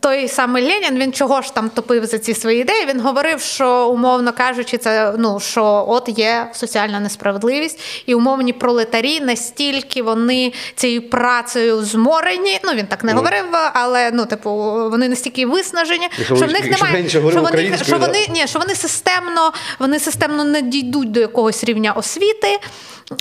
[0.00, 2.86] Той самий Ленін, він чого ж там топив за ці свої ідеї?
[2.86, 9.20] Він говорив, що умовно кажучи, це ну що от є соціальна несправедливість, і умовні пролетарі
[9.20, 12.60] настільки вони цією працею зморені.
[12.64, 14.50] Ну він так не говорив, але ну, типу,
[14.90, 16.08] вони настільки виснажені,
[16.42, 20.62] що в них немає, що вони, що вони ні, що вони системно, вони системно не
[20.62, 22.58] дійдуть до якогось рівня освіти.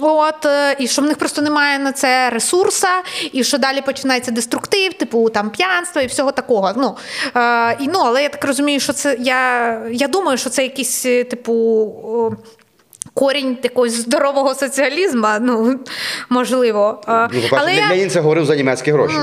[0.02, 0.46] От,
[0.80, 2.88] і що в них просто немає на це ресурса,
[3.32, 6.74] і що далі починається деструктив, типу там п'янство і всього такого.
[6.78, 6.98] Ну,
[7.42, 11.06] е, і, ну, але я так розумію, що це я, я думаю, що це якийсь,
[11.06, 12.38] е, типу.
[13.14, 15.80] Корінь якогось здорового соціалізму, ну
[16.30, 17.02] можливо.
[17.08, 19.16] Е, Ну, по-перше, я- Ленін це говорив за німецькі гроші.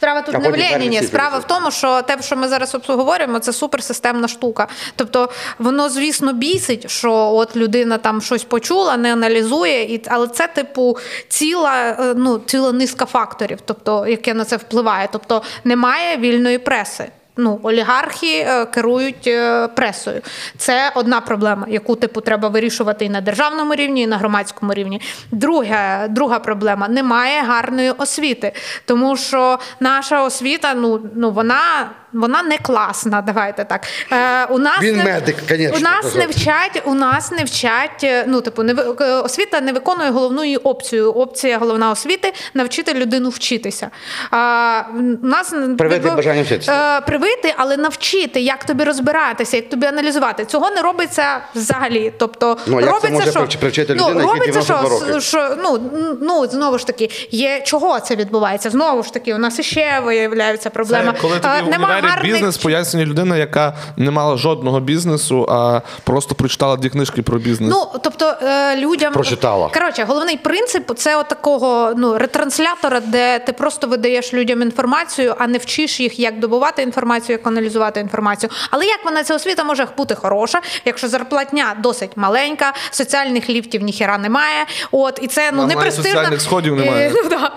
[0.00, 1.02] Справа тут А не в Леніні.
[1.02, 4.68] Справа в тому, що те, що ми зараз обговорюємо, це суперсистемна штука.
[4.96, 5.28] Тобто,
[5.58, 10.98] воно, звісно, бісить, що от людина там щось почула, не аналізує, і але це, типу,
[11.28, 15.08] ціла, е, ну, ціла низка факторів, тобто, яке на це впливає.
[15.12, 17.04] Тобто немає вільної преси.
[17.42, 20.22] Ну, олігархи е, керують е, пресою.
[20.56, 25.00] Це одна проблема, яку типу треба вирішувати і на державному рівні, і на громадському рівні.
[25.30, 28.52] Друга, друга проблема немає гарної освіти,
[28.84, 31.90] тому що наша освіта, ну, ну вона.
[32.12, 33.86] Вона не класна, давайте так.
[34.12, 38.04] Е, у нас Він не, медик, конечно, У нас не вчать, у нас не вчать.
[38.04, 41.12] е, Ну, типу, не е, освіта не виконує головну її опцію.
[41.12, 43.90] Опція головна освіти навчити людину вчитися.
[44.30, 44.82] А,
[45.22, 46.96] у нас Привити ви- бажання вчитися.
[46.98, 50.44] Е, привити, але навчити, як тобі розбиратися, як тобі аналізувати.
[50.44, 52.12] Цього не робиться взагалі.
[52.18, 55.20] Тобто Ну, як це робиться, може що привч- привчити ну, робиться, що, 92 роки?
[55.20, 55.90] що ну,
[56.22, 58.70] ну знову ж таки, є чого це відбувається?
[58.70, 61.12] Знову ж таки, у нас іще виявляється проблема.
[61.12, 65.80] Це коли тобі Е, нема гарних бізнес пояснює людина, яка не мала жодного бізнесу, а
[66.04, 67.74] просто прочитала дві книжки про бізнес.
[67.74, 69.68] Ну, тобто е, людям Прочитала.
[69.74, 75.46] Коротше, головний принцип це от такого ну, ретранслятора, де ти просто видаєш людям інформацію, а
[75.46, 78.50] не вчиш їх, як добувати інформацію, як аналізувати інформацію.
[78.70, 84.18] Але як вона ця освіта може бути хороша, якщо зарплатня досить маленька, соціальних ліфтів ніхіра
[84.18, 84.66] немає.
[84.90, 87.08] От і це ну не навіть соціальних сходів немає.
[87.08, 87.52] Е, ну, да.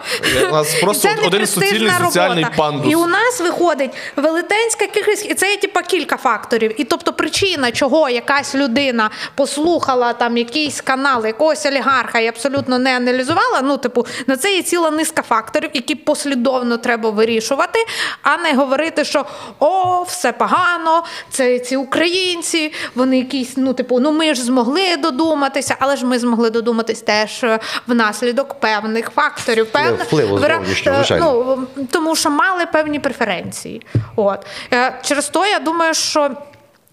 [0.48, 2.06] У нас просто це один суцільний робота.
[2.06, 2.91] соціальний пандус.
[2.91, 3.91] І у нас виходить
[4.34, 6.81] велетенська кількість, і це є типа кілька факторів.
[6.81, 12.97] І тобто причина, чого якась людина послухала там якийсь канал, якогось олігарха і абсолютно не
[12.97, 13.61] аналізувала.
[13.63, 17.79] Ну, типу, на це є ціла низка факторів, які послідовно треба вирішувати,
[18.21, 19.25] а не говорити, що
[19.59, 25.75] о, все погано, це ці українці, вони якісь, ну, типу, ну ми ж змогли додуматися,
[25.79, 29.65] але ж ми змогли додуматись теж е, внаслідок певних факторів.
[29.71, 33.81] Певних впливу зовнішнього, е, ну, тому що мали певні преференції.
[34.26, 34.45] От.
[34.74, 36.30] Е, Через то я думаю, що.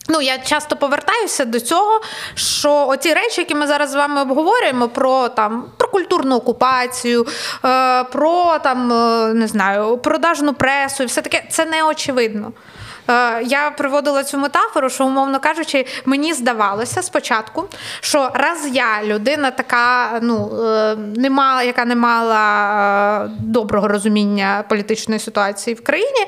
[0.08, 2.00] Ну, я часто повертаюся до цього,
[2.34, 7.26] що оці речі, які ми зараз з вами обговорюємо, про там про культурну окупацію,
[7.64, 12.52] е, про там е, не знаю, продажну пресу і все таке, це не очевидно.
[13.10, 17.64] Е, Я приводила цю метафору, що, умовно кажучи, мені здавалося спочатку,
[18.00, 24.64] що раз я людина така, ну е, не мала, яка не мала е, доброго розуміння
[24.68, 26.26] політичної ситуації в країні,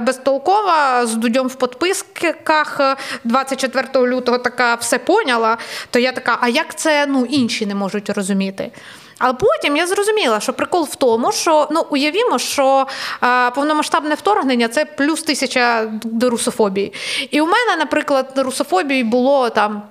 [0.00, 5.58] безтолкова з дудьом в подписках е, 24 лютого така все поняла,
[5.90, 8.70] то я така, а як це ну, інші не можуть розуміти?
[9.18, 12.86] Але потім я зрозуміла, що прикол в тому, що ну уявімо, що
[13.22, 16.92] е, повномасштабне вторгнення це плюс тисяча до русофобії.
[17.30, 19.82] І у мене, наприклад, русофобії було там,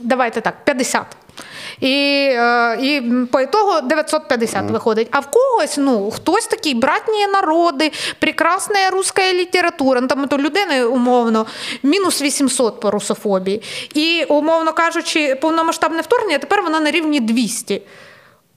[0.00, 1.02] давайте так, 50.
[1.80, 3.02] І, е, і
[3.32, 5.08] по ітогу 950 виходить.
[5.10, 10.00] А в когось, ну, хтось такий, братні народи, прекрасна руська література.
[10.00, 11.46] Ну, там то людини, умовно,
[11.82, 13.62] мінус 800 по русофобії.
[13.94, 17.82] І, умовно кажучи, повномасштабне вторгнення, тепер воно на рівні 200.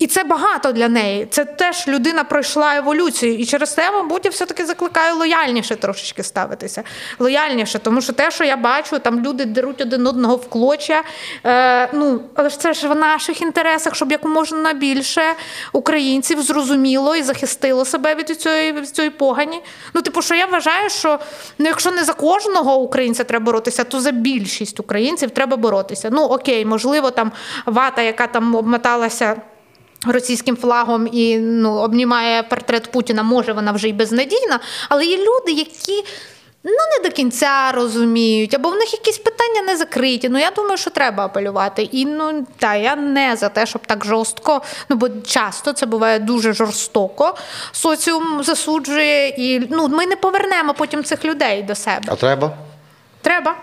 [0.04, 1.28] І це багато для неї.
[1.30, 3.36] Це теж людина пройшла еволюцію.
[3.36, 6.84] І через те, мабуть, я все-таки закликаю лояльніше трошечки ставитися.
[7.20, 11.04] Лояльніше, тому що те, що я бачу, там люди деруть один одного в клоча.
[11.46, 15.22] Е, ну, але ж це ж в наших інтересах, щоб як можна більше
[15.74, 19.62] українців зрозуміло і захистило себе від цієї, від цієї погані.
[19.94, 21.20] Ну, типу, що я вважаю, що
[21.58, 26.10] ну, якщо не за кожного українця треба боротися, то за більшість українців треба боротися.
[26.12, 27.32] Ну окей, можливо, там
[27.66, 29.42] вата, яка там обмоталася.
[30.06, 35.52] Російським флагом і ну обнімає портрет Путіна, може вона вже й безнадійна, але є люди,
[35.52, 36.04] які
[36.64, 40.28] ну не до кінця розуміють, або в них якісь питання не закриті.
[40.30, 41.84] Ну я думаю, що треба апелювати.
[41.84, 44.62] І ну та я не за те, щоб так жорстко.
[44.90, 47.36] Ну бо часто це буває дуже жорстоко.
[47.72, 52.04] Соціум засуджує, і ну ми не повернемо потім цих людей до себе.
[52.08, 52.52] А треба?
[53.22, 53.56] Треба.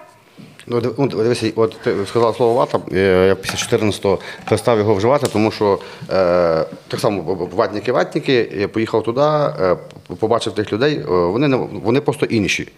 [0.70, 2.80] Ну, ну, дивися, от ти сказала слово вата,
[3.26, 5.78] я після 14-го перестав його вживати, тому що
[6.10, 7.22] е, так само
[7.56, 9.76] ватники-ватники, я поїхав туди, е,
[10.18, 12.68] побачив тих людей, е, вони, не- вони просто інші.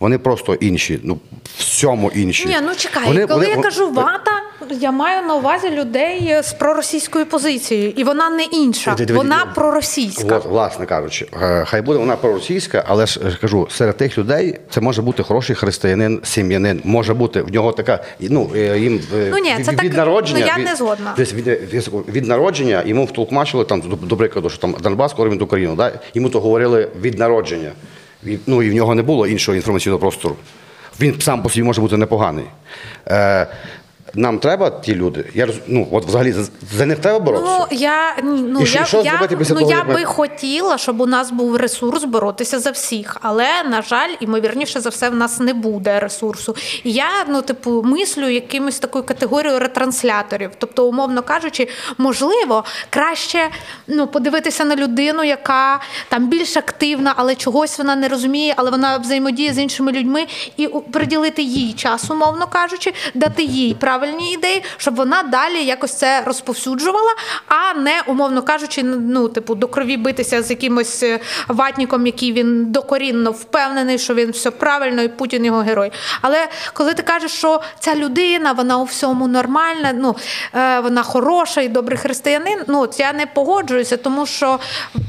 [0.00, 1.18] Вони просто інші, ну,
[1.58, 2.48] всьому інші.
[2.48, 4.30] Ні, ну чекай, Вони- коли вони- я кажу вата,
[4.70, 10.38] я маю на увазі людей з проросійською позицією, і вона не інша, вона проросійська.
[10.38, 14.80] Власне кажучи, е, хай буде вона проросійська, але ж е, кажу, серед тих людей це
[14.80, 19.38] може бути хороший християнин, сім'янин, може бути в нього така, ну е, їм е, Ну,
[19.38, 20.40] ні, від, це від так, народження.
[20.40, 21.14] ну, я від, не згодна.
[21.16, 25.76] Десь від, від, від народження йому втолкмачили там, до, прикладу, що там Донбас, він Україну,
[25.76, 25.92] да?
[26.14, 27.72] йому то говорили від народження.
[28.46, 30.36] Ну і в нього не було іншого інформаційного простору.
[31.00, 32.44] Він сам по собі може бути непоганий.
[33.08, 33.46] Е,
[34.14, 35.30] нам треба ті люди.
[35.34, 37.58] Я ну, от взагалі за, за них треба боротися.
[37.58, 39.94] Ну я ні, ну І що- я, що я, після ну, того, я як ми-
[39.94, 43.16] би хотіла, щоб у нас був ресурс боротися за всіх.
[43.20, 46.56] Але на жаль, імовірніше за все, в нас не буде ресурсу.
[46.84, 50.50] І я ну, типу, мислю якимось такою категорією ретрансляторів.
[50.58, 53.48] Тобто, умовно кажучи, можливо, краще
[53.86, 58.98] ну, подивитися на людину, яка там більш активна, але чогось вона не розуміє, але вона
[58.98, 63.74] взаємодіє з іншими людьми, і приділити їй час, умовно кажучи, дати їй
[64.04, 67.10] правильні ідеї, щоб вона далі якось це розповсюджувала,
[67.48, 72.72] а не, умовно кажучи, ну, типу, до крові битися з якимось е, ватніком, який він
[72.72, 75.92] докорінно впевнений, що він все правильно, і Путін його герой.
[76.22, 80.16] Але коли ти кажеш, що ця людина, вона у всьому нормальна, ну
[80.54, 84.58] е, вона хороша і добрий християнин, ну я не погоджуюся, тому що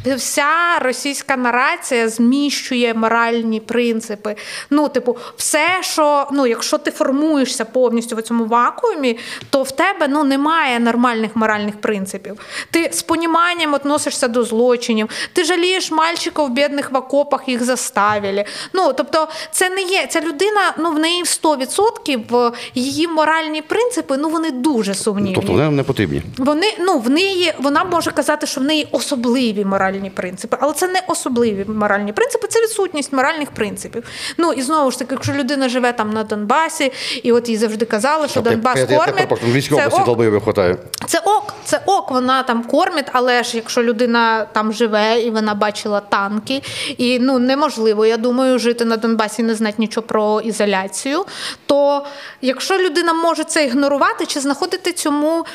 [0.05, 4.35] вся російська нарація зміщує моральні принципи.
[4.69, 8.45] Ну, типу, все, що ну, якщо ти формуєшся повністю в цьому
[8.85, 9.17] вакуумі,
[9.49, 12.39] то в тебе ну немає нормальних моральних принципів.
[12.71, 18.45] Ти з поніманням относишся до злочинів, ти жалієш мальчиків бідних в окопах, їх заставили.
[18.73, 20.73] Ну тобто, це не є ця людина.
[20.77, 25.35] Ну в неї 100% її моральні принципи, ну вони дуже сумнівні.
[25.35, 26.21] Тобто вони не потрібні.
[26.37, 30.87] Вони ну в неї вона може казати, що в неї особливі моральні принципи, але це
[30.87, 34.03] не особливі моральні принципи, це відсутність моральних принципів.
[34.37, 36.91] Ну і знову ж таки, якщо людина живе там на Донбасі,
[37.23, 40.43] і от їй завжди казали, що Донбас я, я, я, в Львівській це області ок.
[40.43, 40.77] хватає.
[41.07, 45.53] Це ок, це ок, вона там кормить, але ж якщо людина там живе і вона
[45.53, 46.61] бачила танки,
[46.97, 51.25] і ну неможливо, я думаю, жити на Донбасі і не знати нічого про ізоляцію.
[51.65, 52.05] То
[52.41, 55.45] якщо людина може це ігнорувати чи знаходити цьому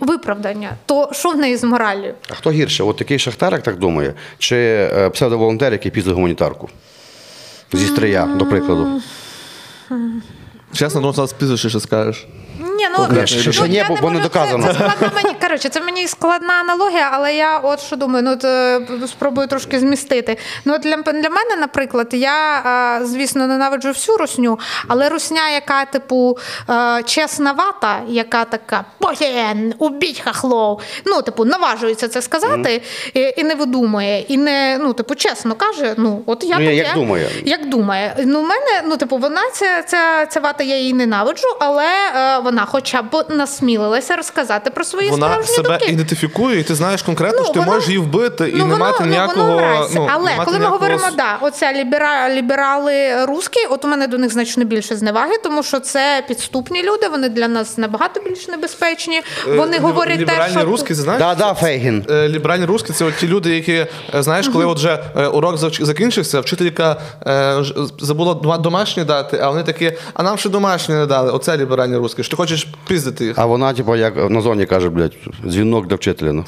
[0.00, 2.14] виправдання, то що в неї з мораллю?
[2.30, 2.82] А хто гірше?
[2.82, 6.68] От такий шахтарик так думає, чи е, псевдоволонтер, який пізно гуманітарку?
[7.72, 9.02] Зі стрия, до прикладу.
[10.72, 12.26] Чесно, думаю, зараз пізніше ще скажеш.
[12.78, 14.66] Ні, ну, ще- ще ні, бо- бо не доказано.
[14.66, 15.36] Це, це складна мені.
[15.42, 19.78] Коротше, це мені складна аналогія, але я от що думаю, ну от, е, спробую трошки
[19.78, 20.36] змістити.
[20.64, 22.62] Ну от для, для мене, наприклад, я
[23.00, 24.58] е, звісно ненавиджу всю русню,
[24.88, 26.38] але русня, яка, типу,
[26.70, 30.80] е, чесна вата, яка така Путін, убіть хахлов.
[31.06, 32.82] Ну, типу, наважується це сказати
[33.14, 36.68] і, і не видумує, і не ну, типу, чесно каже, ну от я Ну, я-
[36.70, 37.30] таке, як думає.
[37.44, 38.16] як думає.
[38.26, 42.38] Ну, в мене, ну, типу, вона ця, ця, ця вата, я її ненавиджу, але е,
[42.38, 45.92] вона хоча б насмілилася розказати про свої Вона справжні себе думки.
[45.92, 48.64] ідентифікує, і ти знаєш конкретно, Ну, що ти воно- можеш її вбити і ну, не
[48.64, 49.46] воно, мати ну, ніякого.
[49.54, 53.84] воно ну, Але не мати коли ми говоримо, с- да, оця лібера, ліберали русські, от
[53.84, 57.78] у мене до них значно більше зневаги, тому що це підступні люди, вони для нас
[57.78, 59.20] набагато більш небезпечні.
[59.56, 61.22] Вони Е, говорять те, що русські, знаєш?
[61.22, 62.04] Да, да, Фейгін.
[62.10, 65.56] Е, Ліберальні русські це от ті люди, які е, знаєш, коли от вже е, урок
[65.56, 66.96] завч- закінчився, вчителька
[67.26, 71.30] е, ж- забула дома- домашні дати, а вони такі, а нам ще домашні не дали.
[71.32, 72.22] Оце ліберальні русські.
[72.22, 73.38] Що ти хочеш хочеш піздити їх.
[73.38, 76.32] А вона, типу, як на зоні каже, блядь, дзвінок до вчителя.
[76.32, 76.44] Ну.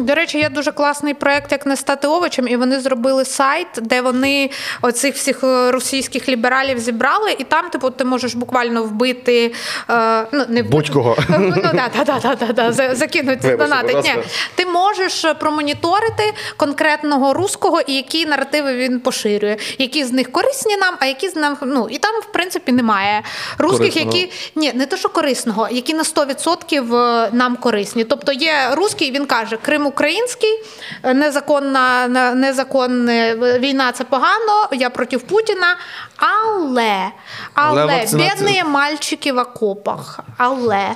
[0.00, 4.00] До речі, є дуже класний проект, як не стати овочем, і вони зробили сайт, де
[4.00, 4.50] вони
[4.82, 9.54] оцих всіх е, російських лібералів зібрали, і там, типу, ти можеш буквально вбити
[9.90, 10.62] е, ну, не.
[10.62, 11.16] Будь-кого.
[11.28, 13.94] Ну, да, да, да, да, да, да, закинути Вибачте, донати.
[13.94, 14.22] Ні,
[14.54, 20.94] ти можеш промоніторити конкретного руського і які наративи він поширює, які з них корисні нам,
[21.00, 23.22] а які з нам ну і там в принципі немає
[23.58, 25.08] русських, які ні, не то, що
[25.48, 28.04] корисного, які на 100% нам корисні.
[28.04, 30.50] Тобто є русський, він каже, Крим український,
[31.02, 35.76] е, незаконна на- незаконна війна це погано, я проти Путіна.
[36.18, 37.10] Але,
[37.54, 40.88] Але але, вакцинація- бідні мальчики в окопах, але,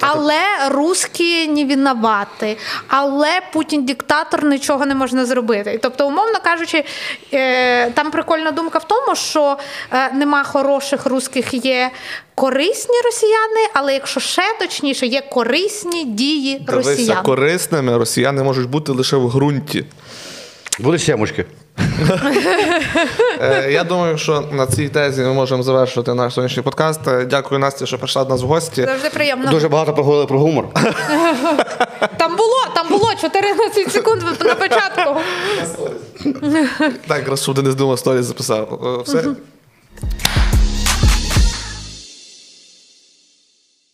[0.00, 2.58] але русські не винуваті,
[2.88, 5.78] але Путін диктатор, нічого не можна зробити.
[5.82, 6.84] Тобто, умовно кажучи,
[7.32, 9.56] е, там прикольна думка в тому, що
[9.92, 11.90] е, нема хороших русських, є
[12.34, 17.22] корисні росіяни, але якщо ще точніше, є корисні дії Дивися, росіян.
[17.22, 19.84] корисними росіяни можуть бути лише в ґрунті.
[20.82, 21.44] Будуть сімочки.
[23.40, 27.08] Е, Я думаю, що на цій тезі ми можемо завершити наш сьогоднішній подкаст.
[27.08, 28.84] Е, Дякую, Настя, що прийшла до нас в гості.
[28.84, 29.50] Завжди приємно.
[29.50, 30.64] Дуже багато поговорили про гумор.
[32.16, 35.20] Там було, там було 14 секунд на початку.
[37.06, 38.80] Так, раз щоб Денис думав, сторіс записав.
[39.00, 39.24] Е, Все.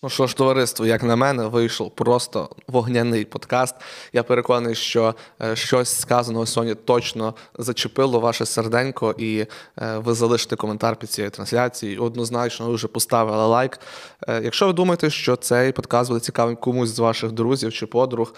[0.02, 3.74] Ну що ж, товариство, як на мене, вийшов просто вогняний подкаст.
[4.12, 10.56] Я переконаний, що е, щось сказаного сьогодні точно зачепило ваше серденько, і е, ви залишите
[10.56, 12.02] коментар під цією трансляцією.
[12.02, 13.80] Однозначно, ви вже поставили лайк.
[14.28, 18.34] Е, якщо ви думаєте, що цей подкаст буде цікавим комусь з ваших друзів чи подруг,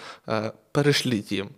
[0.72, 1.48] перешліть їм.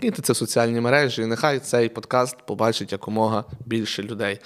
[0.00, 4.40] Киньте це в соціальні мережі, і нехай цей подкаст побачить якомога більше людей.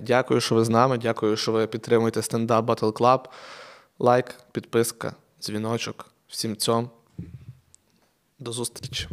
[0.00, 0.98] Дякую, що ви з нами.
[0.98, 3.20] Дякую, що ви підтримуєте стендап Battle Club.
[3.98, 6.12] Лайк, підписка, дзвіночок.
[6.28, 6.90] Всім цьому.
[8.38, 9.08] До зустрічі.